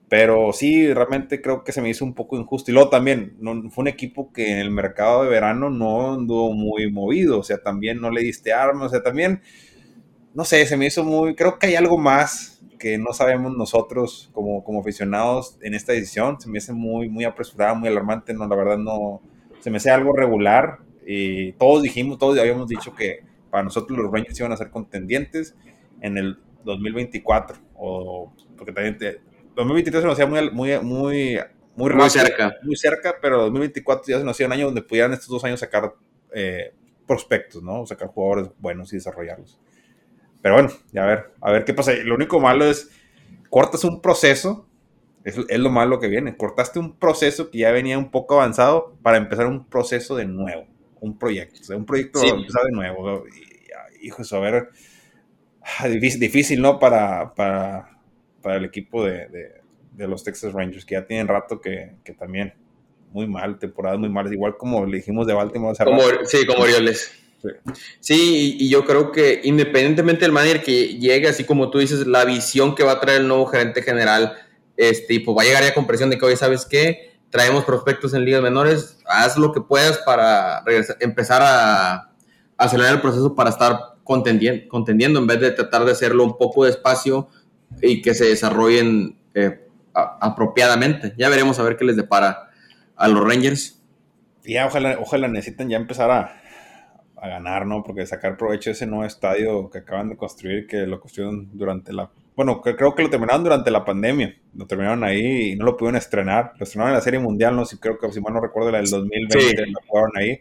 [0.09, 2.71] Pero sí, realmente creo que se me hizo un poco injusto.
[2.71, 6.53] Y luego también, no, fue un equipo que en el mercado de verano no anduvo
[6.53, 7.39] muy movido.
[7.39, 8.89] O sea, también no le diste armas.
[8.89, 9.41] O sea, también
[10.35, 14.31] no sé, se me hizo muy, creo que hay algo más que no sabemos nosotros
[14.33, 16.41] como, como aficionados en esta edición.
[16.41, 19.21] Se me hace muy, muy apresurada, muy alarmante, no, la verdad no,
[19.61, 20.79] se me hace algo regular.
[21.07, 23.21] Y todos dijimos, todos habíamos dicho que
[23.51, 25.55] para nosotros los Rangers iban a ser contendientes
[26.01, 28.97] en el 2024, o porque también
[29.55, 31.39] 2023 se nos hacía muy, muy, muy,
[31.77, 32.55] muy, muy cerca.
[32.63, 35.61] Muy cerca, pero 2024 ya se nos hacía un año donde pudieran estos dos años
[35.61, 35.95] sacar
[36.33, 36.73] eh,
[37.07, 37.85] prospectos, ¿no?
[37.87, 39.59] Sacar jugadores buenos y desarrollarlos.
[40.43, 41.93] Pero bueno, ya a ver, a ver qué pasa.
[42.05, 42.91] Lo único malo es,
[43.51, 44.67] cortas un proceso,
[45.25, 49.19] es, lo malo que viene, cortaste un proceso que ya venía un poco avanzado para
[49.19, 50.67] empezar un proceso de nuevo,
[51.01, 53.25] un proyecto, o sea, un proyecto empezar de nuevo.
[54.01, 54.69] hijo, eso, a ver,
[55.79, 56.79] ah, difícil, difícil ¿no?
[56.79, 57.99] Para, para,
[58.41, 59.29] para el equipo de,
[59.93, 62.55] de, los Texas Rangers, que ya tienen rato que, que también
[63.13, 65.77] muy mal, temporadas muy malas, igual como le dijimos de Baltimore.
[65.85, 67.13] Como, sí, como Orioles.
[68.01, 68.57] Sí.
[68.59, 72.75] y yo creo que independientemente del manager que llegue, así como tú dices, la visión
[72.75, 74.37] que va a traer el nuevo gerente general,
[74.77, 78.15] este, pues va a llegar ya con presión de que hoy sabes qué, traemos prospectos
[78.15, 80.65] en ligas menores, haz lo que puedas para
[81.01, 82.13] empezar a,
[82.57, 86.65] acelerar el proceso para estar contendiendo, contendiendo en vez de tratar de hacerlo un poco
[86.65, 87.29] despacio
[87.81, 91.15] y que se desarrollen eh, apropiadamente.
[91.17, 92.51] Ya veremos a ver qué les depara
[92.97, 93.81] a los Rangers.
[94.45, 96.43] Ya, ojalá, ojalá necesitan ya empezar a,
[97.21, 97.83] a ganar, ¿no?
[97.83, 101.93] Porque sacar provecho de ese nuevo estadio que acaban de construir, que lo construyeron durante
[101.93, 102.11] la...
[102.35, 104.35] Bueno, creo que lo terminaron durante la pandemia.
[104.55, 106.53] Lo terminaron ahí y no lo pudieron estrenar.
[106.59, 108.79] Lo estrenaron en la Serie Mundial, no sé, creo que si mal no recuerdo, la
[108.79, 110.41] del 2020 lo jugaron ahí.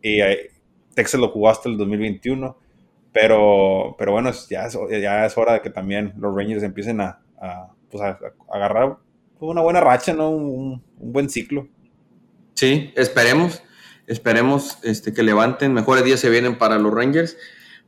[0.00, 0.20] Y
[0.94, 2.56] Texas lo jugó hasta el 2021.
[3.12, 7.20] Pero, pero bueno, ya es, ya es hora de que también los Rangers empiecen a,
[7.90, 8.18] pues a,
[8.50, 8.96] agarrar
[9.40, 10.30] una buena racha, ¿no?
[10.30, 11.68] un buen ciclo.
[12.54, 13.62] Sí, esperemos.
[14.06, 15.72] Esperemos este, que levanten.
[15.72, 17.36] Mejores días se vienen para los Rangers.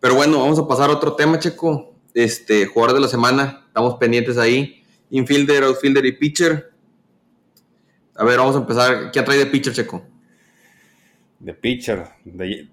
[0.00, 1.94] Pero bueno, vamos a pasar a otro tema, Checo.
[2.14, 3.64] Este, jugador de la semana.
[3.66, 4.82] Estamos pendientes ahí.
[5.10, 6.72] Infielder, outfielder y pitcher.
[8.16, 9.10] A ver, vamos a empezar.
[9.12, 10.02] ¿Quién trae de pitcher, Checo?
[11.40, 12.04] De pitcher.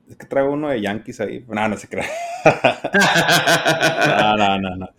[0.07, 1.43] es que traigo uno de Yankees ahí.
[1.47, 2.07] No, no se cree.
[4.05, 4.89] no, no, no, no.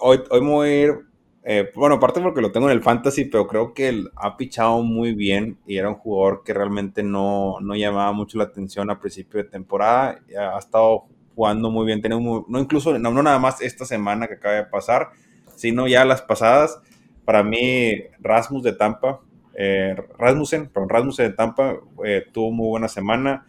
[0.00, 1.06] Hoy, hoy voy a ir
[1.48, 4.82] eh, bueno, aparte porque lo tengo en el fantasy, pero creo que él ha pichado
[4.82, 8.98] muy bien y era un jugador que realmente no, no llamaba mucho la atención a
[8.98, 10.18] principio de temporada.
[10.36, 11.04] Ha estado
[11.36, 15.10] jugando muy bien, no incluso, no, nada más esta semana que acaba de pasar,
[15.54, 16.80] sino ya las pasadas.
[17.24, 19.20] Para mí, Rasmus de Tampa,
[19.54, 23.46] eh, Rasmussen, perdón, Rasmussen de Tampa eh, tuvo muy buena semana,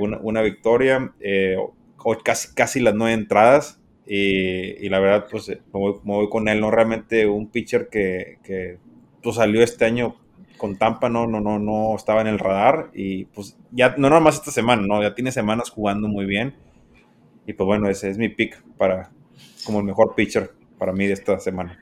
[0.00, 1.12] una, una, victoria,
[2.24, 3.80] casi, casi las nueve entradas.
[4.06, 8.78] Y, la verdad, pues me voy, con él, no realmente un pitcher que, que
[9.22, 10.16] pues, salió este año
[10.56, 12.90] con Tampa, no, no, no, no estaba en el radar.
[12.94, 16.54] Y pues ya, no nada más esta semana, no, ya tiene semanas jugando muy bien.
[17.46, 19.10] Y pues bueno, ese es mi pick para
[19.64, 21.78] como el mejor pitcher para mí de esta semana.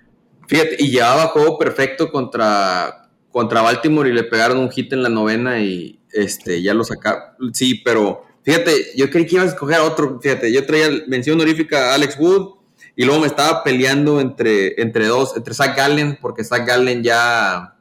[0.46, 5.08] Fíjate, y llevaba juego perfecto contra, contra Baltimore y le pegaron un hit en la
[5.08, 7.54] novena y este ya lo sacaron.
[7.54, 10.20] Sí, pero Fíjate, yo creí que ibas a escoger otro.
[10.20, 12.54] Fíjate, yo traía mención honorífica a Alex Wood
[12.94, 17.74] y luego me estaba peleando entre, entre dos, entre Zach Gallen, porque Zach Gallen ya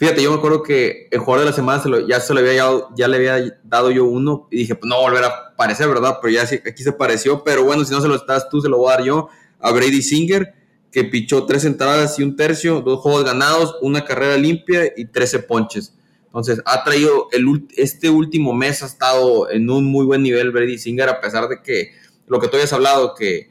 [0.00, 2.64] Fíjate, yo me acuerdo que el jugador de la semana ya se lo había
[2.96, 6.16] ya le había dado yo uno y dije, pues no volver a aparecer, ¿verdad?
[6.22, 8.78] Pero ya aquí se pareció, pero bueno, si no se lo estás tú, se lo
[8.78, 10.54] voy a dar yo a Brady Singer,
[10.90, 15.40] que pichó tres entradas y un tercio, dos juegos ganados, una carrera limpia y 13
[15.40, 15.92] ponches.
[16.30, 20.78] Entonces, ha traído, el, este último mes ha estado en un muy buen nivel Brady
[20.78, 21.90] Singer, a pesar de que
[22.28, 23.50] lo que tú habías hablado, que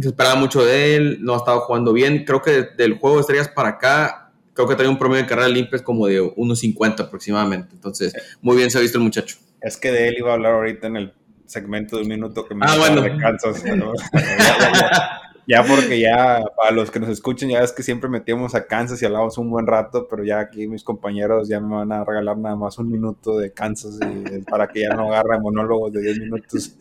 [0.00, 2.24] se esperaba mucho de él, no ha estado jugando bien.
[2.24, 5.48] Creo que del juego de estrellas para acá creo que trae un promedio de carrera
[5.48, 7.74] limpia como de 1.50 aproximadamente.
[7.74, 9.36] Entonces, muy bien se ha visto el muchacho.
[9.60, 11.12] Es que de él iba a hablar ahorita en el
[11.44, 13.02] segmento de un minuto que me ah, bueno.
[13.02, 13.62] de Kansas.
[15.46, 19.00] ya, porque ya, para los que nos escuchen, ya es que siempre metíamos a Kansas
[19.00, 22.36] y hablamos un buen rato, pero ya aquí mis compañeros ya me van a regalar
[22.36, 23.98] nada más un minuto de Kansas
[24.50, 26.76] para que ya no agarre monólogos de 10 minutos.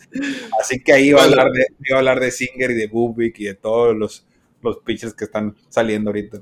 [0.60, 3.40] Así que ahí iba a hablar de, iba a hablar de Singer y de Bubik
[3.40, 4.26] y de todos los,
[4.62, 6.42] los pitchers que están saliendo ahorita.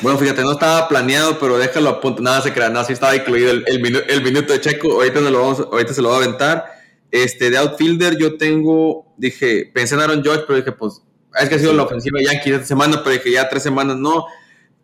[0.00, 2.22] Bueno, fíjate, no estaba planeado, pero déjalo a punto.
[2.22, 4.92] Nada se crea, nada, sí estaba incluido el, el, minuto de Checo.
[4.92, 6.64] Ahorita, se lo vamos, ahorita se lo voy a aventar.
[7.10, 11.02] Este, de outfielder, yo tengo, dije, pensé en Aaron George, pero dije, pues,
[11.40, 13.96] es que ha sido la ofensiva de Yankees esta semana, pero dije, ya tres semanas
[13.96, 14.26] no.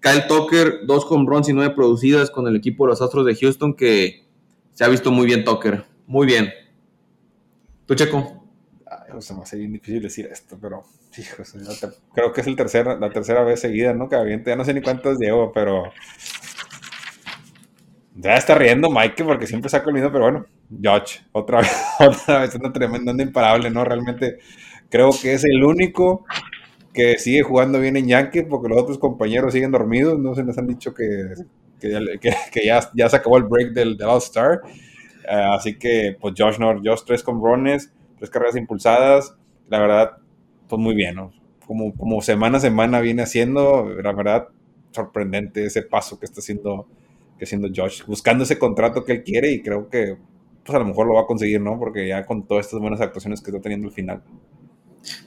[0.00, 3.34] Kyle Tucker, dos home runs y nueve producidas con el equipo de los Astros de
[3.34, 4.24] Houston, que
[4.72, 5.84] se ha visto muy bien Tucker.
[6.06, 6.52] Muy bien.
[7.86, 8.38] ¿Tú, Checo?
[9.20, 10.84] se me hace bien difícil decir esto, pero
[12.14, 14.08] creo que es el tercer, la tercera vez seguida, ¿no?
[14.08, 15.84] Que aviente, ya no sé ni cuántos llevo, pero
[18.14, 20.46] ya está riendo Mike porque siempre saca el mismo, pero bueno,
[20.80, 23.84] George, otra vez, otra vez, una tremenda, imparable, ¿no?
[23.84, 24.38] Realmente
[24.88, 26.24] creo que es el único
[26.92, 30.58] que sigue jugando bien en Yankees porque los otros compañeros siguen dormidos, no se les
[30.58, 31.34] han dicho que,
[31.80, 31.90] que,
[32.64, 34.60] ya, ya, se acabó el break del, All-Star.
[35.24, 39.34] Eh, así que, pues Josh, no, Josh tres con rones tres carreras impulsadas,
[39.68, 40.18] la verdad,
[40.68, 41.32] pues muy bien, ¿no?
[41.66, 44.48] Como, como semana a semana viene haciendo, la verdad,
[44.90, 46.86] sorprendente ese paso que está haciendo,
[47.38, 50.16] que haciendo Josh, buscando ese contrato que él quiere y creo que
[50.64, 51.78] pues a lo mejor lo va a conseguir, ¿no?
[51.78, 54.22] Porque ya con todas estas buenas actuaciones que está teniendo al final.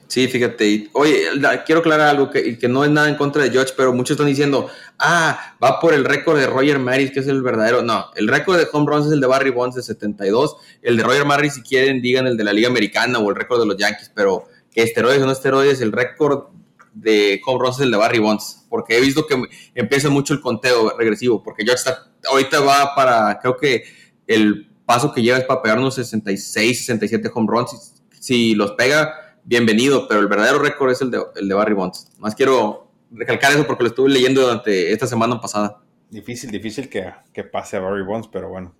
[0.06, 0.90] Sí, fíjate.
[0.92, 1.24] Oye,
[1.64, 4.26] quiero aclarar algo que, que, no es nada en contra de George, pero muchos están
[4.26, 4.68] diciendo,
[4.98, 7.82] ah, va por el récord de Roger Maris, que es el verdadero.
[7.82, 10.56] No, el récord de home runs es el de Barry Bonds de 72.
[10.82, 13.60] El de Roger Maris, si quieren, digan el de la Liga Americana o el récord
[13.60, 16.48] de los Yankees, pero que esteroides o no esteroides, el récord
[16.92, 19.42] de home runs es el de Barry Bonds, porque he visto que
[19.74, 23.84] empieza mucho el conteo regresivo, porque George está, ahorita va para, creo que
[24.26, 27.94] el paso que lleva es para pegar unos 66, 67 home runs.
[28.20, 32.08] si los pega, bienvenido, pero el verdadero récord es el de, el de Barry Bonds.
[32.18, 35.80] Más quiero recalcar eso porque lo estuve leyendo durante esta semana pasada.
[36.10, 38.74] Difícil, difícil que, que pase a Barry Bonds, pero bueno,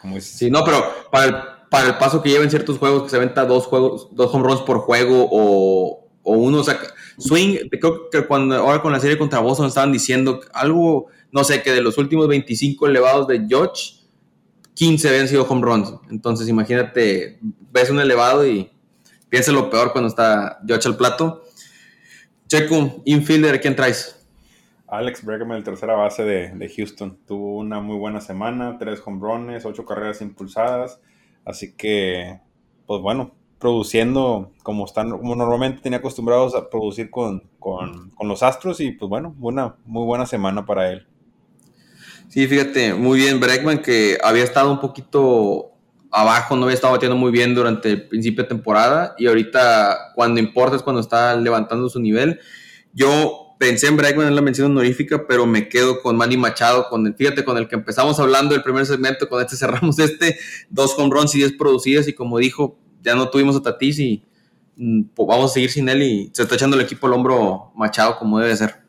[0.00, 0.38] como dices.
[0.38, 1.34] Sí, no, pero para el,
[1.70, 4.44] para el paso que lleva en ciertos juegos, que se venta dos juegos, dos home
[4.44, 6.78] runs por juego o, o uno, o sea,
[7.18, 11.62] swing, creo que cuando ahora con la serie contra Boston estaban diciendo algo, no sé,
[11.62, 13.94] que de los últimos 25 elevados de George,
[14.74, 15.94] 15 habían sido home runs.
[16.10, 17.38] Entonces, imagínate,
[17.72, 18.70] ves un elevado y
[19.36, 21.42] piensa lo peor cuando está George al plato.
[22.46, 24.26] Checo, infielder, ¿quién traes?
[24.88, 27.18] Alex Bregman, el tercera base de, Houston.
[27.26, 31.02] Tuvo una muy buena semana, tres home runs, ocho carreras impulsadas.
[31.44, 32.40] Así que,
[32.86, 38.42] pues bueno, produciendo como están, como normalmente tenía acostumbrados a producir con, con, con los
[38.42, 38.80] Astros.
[38.80, 41.06] Y pues bueno, una muy buena semana para él.
[42.28, 45.75] Sí, fíjate, muy bien Bregman, que había estado un poquito
[46.16, 50.40] abajo no había estado batiendo muy bien durante el principio de temporada y ahorita cuando
[50.40, 52.40] importa es cuando está levantando su nivel.
[52.94, 57.06] Yo pensé en Bregman en la mención honorífica, pero me quedo con Manny Machado, con
[57.06, 60.38] el, fíjate, con el que empezamos hablando el primer segmento, con este cerramos este,
[60.70, 64.24] dos home runs y diez producidas y como dijo, ya no tuvimos a Tatis y
[64.76, 67.72] mm, pues vamos a seguir sin él y se está echando el equipo al hombro
[67.74, 68.86] Machado como debe ser.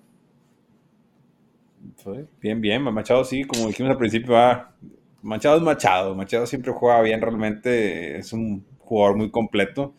[2.39, 4.73] Bien, bien, Machado sí, como dijimos al principio, va
[5.21, 6.15] Machado es Machado.
[6.15, 9.93] Machado siempre juega bien, realmente es un jugador muy completo.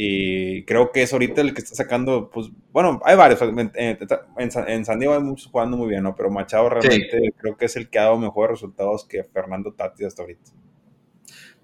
[0.00, 3.40] Y creo que es ahorita el que está sacando, pues, bueno, hay varios.
[3.74, 6.14] En, San Diego hay muchos jugando muy bien, ¿no?
[6.14, 10.04] Pero Machado realmente creo que es el que ha dado mejores resultados que Fernando Tati
[10.04, 10.52] hasta ahorita.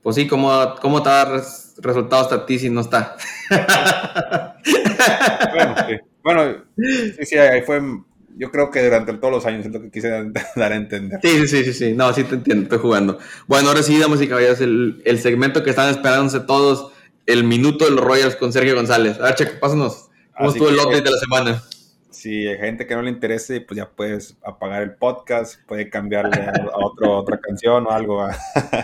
[0.03, 0.51] Pues sí, ¿cómo,
[0.83, 1.41] cómo te da
[1.79, 3.17] resultados Tati si no está?
[5.55, 5.97] bueno, sí.
[6.25, 7.81] Bueno, sí, sí, ahí fue
[8.37, 10.09] yo creo que durante todos los años es lo que quise
[10.57, 11.21] dar a entender.
[11.23, 13.19] Sí, sí, sí, sí, no, sí te entiendo, estoy jugando.
[13.47, 16.93] Bueno, ahora sí, damas y caballeros, el, el segmento que están esperándose todos,
[17.27, 19.19] el minuto de los Royals con Sergio González.
[19.21, 20.11] A ver, Checo, pásanos.
[20.37, 21.63] ¿Cómo estuvo el update de la semana?
[22.11, 26.43] Si hay gente que no le interese, pues ya puedes apagar el podcast, puede cambiarle
[26.43, 28.27] a otro, otra canción o algo.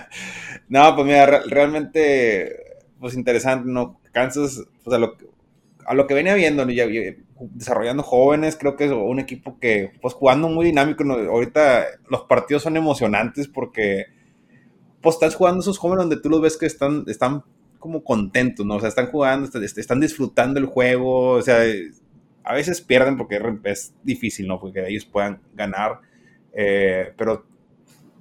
[0.69, 4.01] no, pues mira, realmente, pues interesante, ¿no?
[4.13, 5.17] Kansas, o sea, lo,
[5.87, 6.64] a lo que venía viendo,
[7.53, 12.62] desarrollando jóvenes, creo que es un equipo que, pues jugando muy dinámico, ahorita los partidos
[12.62, 14.07] son emocionantes porque,
[15.01, 17.43] pues estás jugando esos jóvenes donde tú los ves que están, están
[17.78, 18.76] como contentos, ¿no?
[18.76, 21.62] O sea, están jugando, están disfrutando el juego, o sea,
[22.45, 24.61] a veces pierden porque es difícil, ¿no?
[24.61, 26.01] Porque ellos puedan ganar,
[26.53, 27.47] eh, pero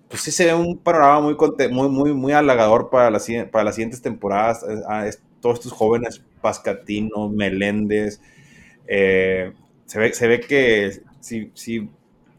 [0.09, 1.37] pues sí se ve un panorama muy,
[1.69, 4.65] muy, muy, muy halagador para, las, para las siguientes temporadas.
[5.39, 8.21] todos estos jóvenes, Pascatino, Meléndez,
[8.87, 9.53] eh,
[9.85, 11.89] se, ve, se ve que si, si,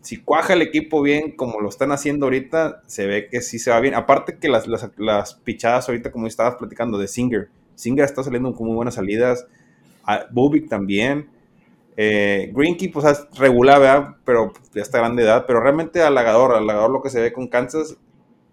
[0.00, 3.70] si cuaja el equipo bien como lo están haciendo ahorita, se ve que sí se
[3.70, 3.94] va bien.
[3.94, 7.48] Aparte que las, las, las pichadas ahorita, como estabas platicando, de Singer.
[7.74, 9.46] Singer está saliendo con muy buenas salidas.
[10.30, 11.28] Bubik también.
[11.96, 14.16] Eh, Greenkey, pues es regular, ¿verdad?
[14.24, 17.96] Pero ya está grande edad, pero realmente halagador, halagador lo que se ve con Kansas.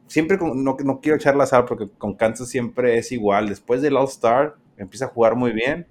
[0.08, 3.50] Siempre, no, no quiero echar la sal porque con Kansas siempre es igual.
[3.50, 5.88] Después del All-Star, empieza a jugar muy bien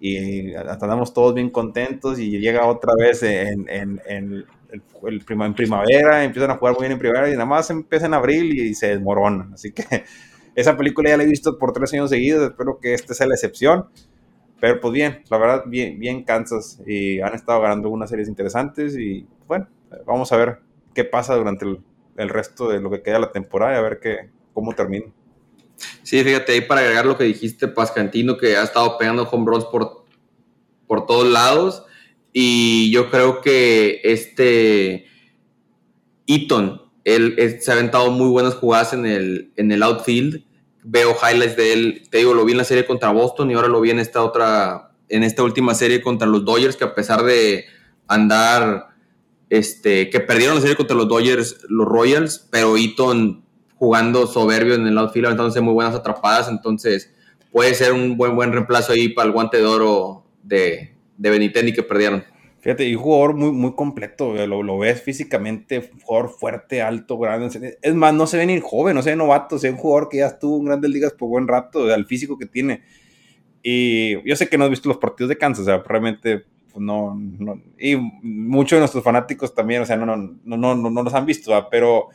[0.00, 5.54] y andamos todos bien contentos y llega otra vez en, en, en, el, prima, en
[5.54, 8.74] primavera, empiezan a jugar muy bien en primavera y nada más empieza en abril y,
[8.74, 9.54] se desmoronan.
[9.54, 9.84] Así que
[10.54, 13.34] esa película ya la he visto por tres años seguidos, espero que esta sea la
[13.34, 13.86] excepción.
[14.60, 18.96] Pero pues bien, la verdad, bien, bien Kansas y han estado ganando algunas series interesantes
[18.96, 19.68] y bueno,
[20.06, 20.60] vamos a ver
[20.94, 21.66] qué pasa durante
[22.16, 25.06] el, resto de lo que queda la temporada y a ver qué, cómo termina.
[26.02, 29.64] Sí, fíjate, ahí para agregar lo que dijiste, Pascantino, que ha estado pegando home runs
[29.66, 30.04] por,
[30.86, 31.82] por todos lados
[32.32, 35.06] y yo creo que este
[36.26, 40.46] Eaton, él, se ha aventado muy buenas jugadas en el, en el outfield
[40.86, 42.02] veo highlights de él.
[42.10, 44.22] Te digo, lo vi en la serie contra Boston y ahora lo vi en esta
[44.22, 47.66] otra, en esta última serie contra los Dodgers, que a pesar de
[48.06, 48.88] andar,
[49.50, 53.44] este, que perdieron la serie contra los Dodgers, los Royals, pero Eaton
[53.78, 57.14] jugando soberbio en el outfield, aventándose muy buenas atrapadas, entonces
[57.52, 61.72] puede ser un buen, buen reemplazo ahí para el guante de oro de, de Benitendi
[61.72, 62.24] que perdieron.
[62.60, 67.78] Fíjate, y un jugador muy, muy completo, lo, lo, ves físicamente, jugador fuerte, alto, grande.
[67.80, 70.08] Es más, no se ve ni joven, no se ve novato, se ve un jugador
[70.08, 72.82] que ya estuvo en grandes ligas por buen rato, al físico que tiene.
[73.62, 76.84] Y yo sé que no has visto los partidos de Kansas, o sea, realmente pues,
[76.84, 81.02] no, no, y muchos de nuestros fanáticos también, o sea, no, no, no, no, no,
[81.02, 82.08] los han visto, pero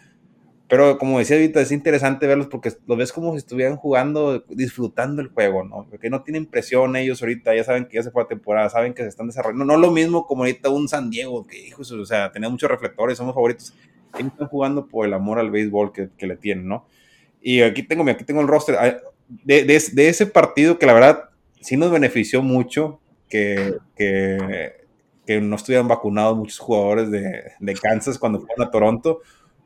[0.71, 5.21] pero como decía ahorita, es interesante verlos porque los ves como si estuvieran jugando, disfrutando
[5.21, 5.85] el juego, ¿no?
[5.89, 8.93] Porque no tienen presión ellos ahorita, ya saben que ya se fue la temporada, saben
[8.93, 9.65] que se están desarrollando.
[9.65, 13.17] No, lo mismo como ahorita un San Diego, que hijos, o sea, tenía muchos reflectores,
[13.17, 13.73] somos favoritos.
[14.17, 16.87] Ellos están jugando por el amor al béisbol que, que le tienen, ¿no?
[17.41, 18.77] Y aquí tengo, aquí tengo el roster.
[19.27, 24.85] De, de, de, ese partido que la verdad sí nos benefició mucho que, que,
[25.25, 29.19] que no estuvieran vacunados muchos jugadores de, de Kansas cuando fueron a Toronto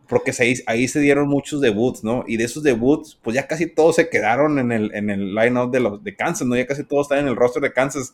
[0.07, 0.31] porque
[0.67, 2.23] ahí, se dieron muchos debuts, ¿no?
[2.27, 5.71] Y de esos debuts, pues ya casi todos se quedaron en el, en el line-up
[5.71, 6.55] de, los, de Kansas, ¿no?
[6.55, 8.13] Ya casi todos están en el roster de Kansas.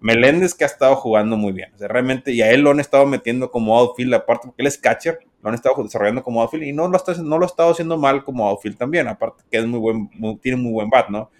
[0.00, 2.80] Meléndez que ha estado jugando muy bien, o sea, realmente, y a él lo han
[2.80, 6.64] estado metiendo como outfield, aparte porque él es catcher, lo han estado desarrollando como outfield
[6.64, 9.56] y no lo, está, no lo ha estado haciendo mal como outfield también, aparte que
[9.56, 10.10] es muy buen,
[10.40, 11.30] tiene muy buen bat, ¿no?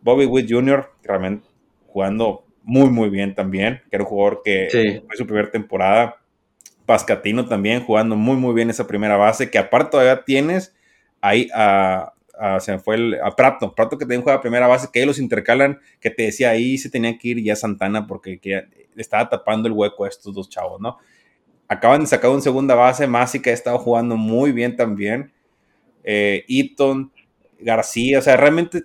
[0.00, 1.48] Bobby Witt Jr., realmente
[1.88, 6.21] jugando muy, muy bien también, que era un jugador que fue su primera temporada,
[6.86, 10.74] Pascatino también jugando muy, muy bien esa primera base, que aparte todavía tienes
[11.20, 12.12] ahí a,
[12.60, 16.10] se fue a Prato, Prato que también juega primera base, que ellos los intercalan, que
[16.10, 18.64] te decía ahí se tenía que ir ya Santana porque que
[18.96, 20.98] estaba tapando el hueco a estos dos chavos, ¿no?
[21.68, 25.32] Acaban de sacar un segunda base, Masi que ha estado jugando muy bien también,
[26.02, 27.12] eh, Eaton,
[27.60, 28.82] García, o sea, realmente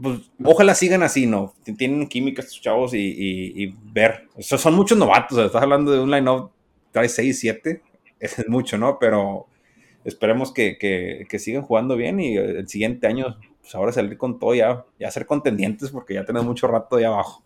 [0.00, 1.54] pues, ojalá sigan así, ¿no?
[1.76, 4.28] Tienen química estos chavos y, ver.
[4.38, 6.50] son muchos novatos, estás hablando de un line-up
[6.92, 7.82] trae 6, 7,
[8.20, 8.98] es mucho, ¿no?
[8.98, 9.46] Pero
[10.04, 14.84] esperemos que, sigan jugando bien y el siguiente año, pues ahora salir con todo ya,
[14.98, 17.44] ya ser contendientes porque ya tenemos mucho rato ahí abajo.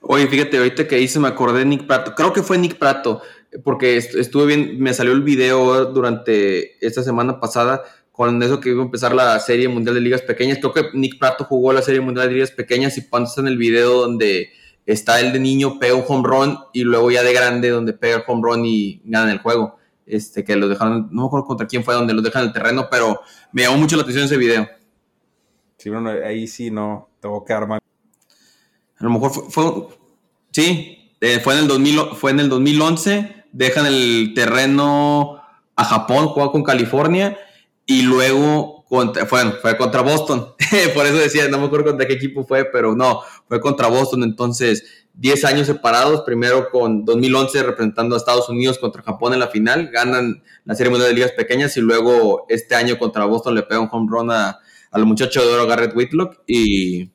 [0.00, 3.20] Oye, fíjate, ahorita que hice me acordé de Nick Prato, creo que fue Nick Prato,
[3.64, 8.82] porque estuve bien, me salió el video durante esta semana pasada con eso que iba
[8.82, 10.58] a empezar la Serie Mundial de Ligas Pequeñas.
[10.58, 13.56] Creo que Nick Prato jugó la Serie Mundial de Ligas Pequeñas y está en el
[13.56, 14.50] video donde
[14.88, 18.16] está el de niño, pega un home run y luego ya de grande donde pega
[18.16, 19.76] el home run y gana el juego.
[20.06, 22.54] Este, que los dejaron, no me acuerdo contra quién fue donde los dejan en el
[22.54, 23.20] terreno, pero
[23.52, 24.66] me llamó mucho la atención ese video.
[25.76, 27.82] Sí, bueno, ahí sí no, tengo que armar.
[28.96, 29.88] A lo mejor fue,
[30.50, 35.42] sí, eh, fue, en el 2000, fue en el 2011, dejan el terreno
[35.76, 37.36] a Japón, juega con California
[37.84, 40.54] y luego fue contra Boston,
[40.94, 44.22] por eso decía, no me acuerdo contra qué equipo fue, pero no, fue contra Boston,
[44.22, 49.48] entonces 10 años separados, primero con 2011 representando a Estados Unidos contra Japón en la
[49.48, 53.62] final, ganan la Serie Mundial de Ligas Pequeñas y luego este año contra Boston le
[53.64, 54.58] pega un home run a,
[54.90, 57.10] al muchacho de oro Garrett Whitlock y,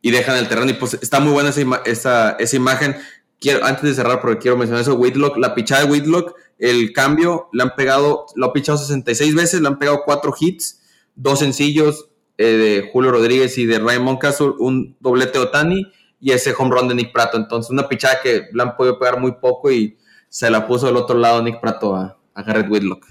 [0.00, 0.70] y dejan el terreno.
[0.70, 1.50] Y pues está muy buena
[1.84, 2.96] esa, esa, imagen.
[3.40, 7.48] Quiero, antes de cerrar, porque quiero mencionar eso, Whitlock, la pichada de Whitlock, el cambio,
[7.52, 10.80] le han pegado, lo ha pichado 66 veces, le han pegado cuatro hits,
[11.16, 12.08] dos sencillos
[12.38, 16.70] eh, de Julio Rodríguez y de Ryan Moncastle, un doblete de Otani y ese home
[16.70, 17.36] run de Nick Prato.
[17.36, 19.98] Entonces, una pichada que le han podido pegar muy poco y
[20.28, 23.06] se la puso del otro lado Nick Prato a, Garrett Whitlock.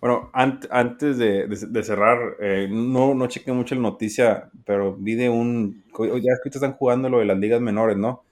[0.00, 5.84] Bueno, antes de, cerrar, eh, no, no chequé mucho la noticia, pero vi de un.
[5.98, 8.24] Ya es que están jugando lo de las ligas menores, ¿no?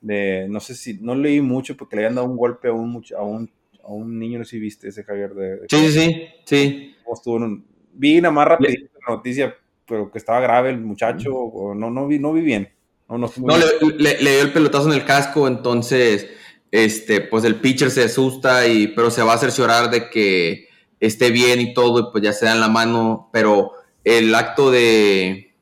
[0.00, 0.98] De, no sé si.
[1.00, 3.50] No leí mucho porque le habían dado un golpe a un, a un,
[3.82, 5.34] a un niño, no sé si viste ese Javier.
[5.34, 6.96] De, sí, sí, sí.
[7.92, 9.54] vi nada más rápido la noticia,
[9.86, 12.72] pero que estaba grave el muchacho, o no, no, vi, no vi bien.
[13.08, 13.28] No, no,
[13.98, 16.28] le, dio el pelotazo en el casco, entonces,
[16.70, 20.68] este, pues el pitcher se asusta, y, pero se va a cerciorar de que
[20.98, 23.72] esté bien y todo, y pues ya se dan la mano, pero
[24.04, 25.52] el acto de,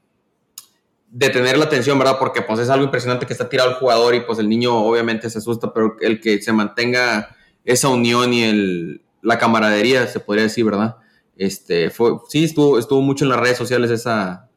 [1.10, 2.18] de tener la atención, ¿verdad?
[2.18, 5.28] Porque pues es algo impresionante que está tirado el jugador y pues el niño obviamente
[5.28, 7.36] se asusta, pero el que se mantenga
[7.70, 10.96] esa unión y el, la camaradería, se podría decir, ¿verdad?
[11.36, 14.48] Este, fue, sí, estuvo, estuvo mucho en las redes sociales esa,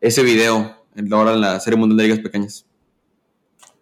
[0.00, 0.76] ese video,
[1.12, 2.66] ahora en la Serie Mundial de Ligas Pequeñas.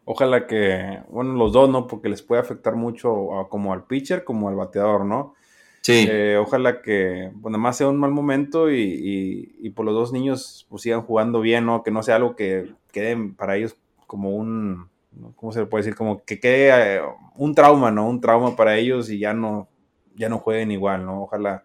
[0.05, 1.87] Ojalá que, bueno, los dos, ¿no?
[1.87, 3.15] Porque les puede afectar mucho
[3.51, 5.35] como al pitcher como al bateador, ¿no?
[5.83, 6.07] Sí.
[6.09, 10.83] Eh, ojalá que, bueno, más sea un mal momento y, por los dos niños pues,
[10.83, 11.83] sigan jugando bien, ¿no?
[11.83, 14.89] Que no sea algo que quede para ellos como un,
[15.37, 15.97] ¿cómo se le puede decir?
[15.97, 17.01] Como que quede eh,
[17.37, 18.09] un trauma, ¿no?
[18.09, 19.69] Un trauma para ellos y ya no,
[20.15, 21.23] ya no jueguen igual, ¿no?
[21.23, 21.65] Ojalá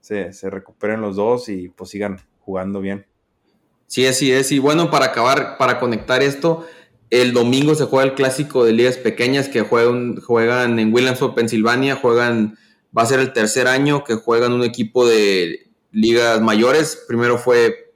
[0.00, 3.06] se, se recuperen los dos y pues sigan jugando bien.
[3.86, 4.52] Sí, así es.
[4.52, 6.66] Y bueno, para acabar, para conectar esto,
[7.10, 11.96] el domingo se juega el clásico de ligas pequeñas que juegan, juegan en Williamsburg, Pensilvania,
[11.96, 12.58] juegan
[12.96, 17.04] Va a ser el tercer año que juegan un equipo de ligas mayores.
[17.06, 17.92] Primero fue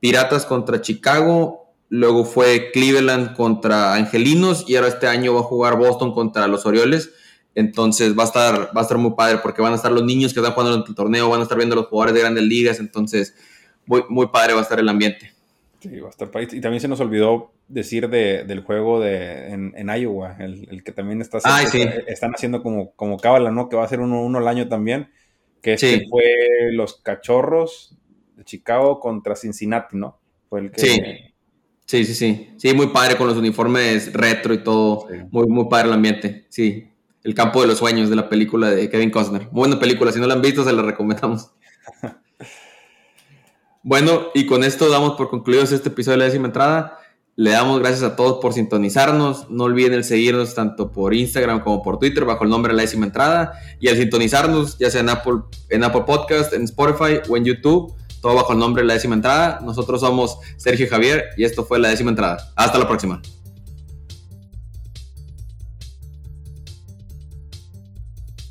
[0.00, 1.63] Piratas contra Chicago,
[1.94, 6.66] luego fue Cleveland contra Angelinos y ahora este año va a jugar Boston contra los
[6.66, 7.12] Orioles.
[7.54, 10.34] Entonces va a estar, va a estar muy padre porque van a estar los niños
[10.34, 12.80] que están jugando en el torneo, van a estar viendo los jugadores de grandes ligas.
[12.80, 13.36] Entonces,
[13.86, 15.32] muy, muy padre va a estar el ambiente.
[15.78, 16.48] Sí, va a estar padre.
[16.50, 21.20] Y también se nos olvidó decir de, del juego de, en, Iowa, el, que también
[21.20, 21.38] está
[22.08, 23.68] están haciendo como, como cábala, ¿no?
[23.68, 25.10] Que va a ser uno, uno al año también,
[25.62, 26.24] que este fue
[26.72, 27.96] los cachorros
[28.34, 30.18] de Chicago contra Cincinnati, ¿no?
[30.48, 30.80] Fue el que...
[30.80, 31.00] Sí.
[31.86, 32.50] Sí, sí, sí.
[32.56, 35.06] Sí, muy padre con los uniformes retro y todo.
[35.30, 36.46] Muy, muy padre el ambiente.
[36.48, 36.88] Sí.
[37.22, 39.48] El campo de los sueños de la película de Kevin Costner.
[39.50, 40.12] buena película.
[40.12, 41.50] Si no la han visto, se la recomendamos.
[43.82, 46.98] bueno, y con esto damos por concluidos este episodio de la décima entrada.
[47.36, 49.50] Le damos gracias a todos por sintonizarnos.
[49.50, 52.82] No olviden el seguirnos tanto por Instagram como por Twitter bajo el nombre de la
[52.82, 53.58] décima entrada.
[53.80, 57.94] Y al sintonizarnos, ya sea en Apple, en Apple Podcast, en Spotify o en YouTube,
[58.24, 59.60] todo bajo el nombre de la décima entrada.
[59.62, 62.50] Nosotros somos Sergio Javier y esto fue la décima entrada.
[62.56, 63.20] Hasta la próxima.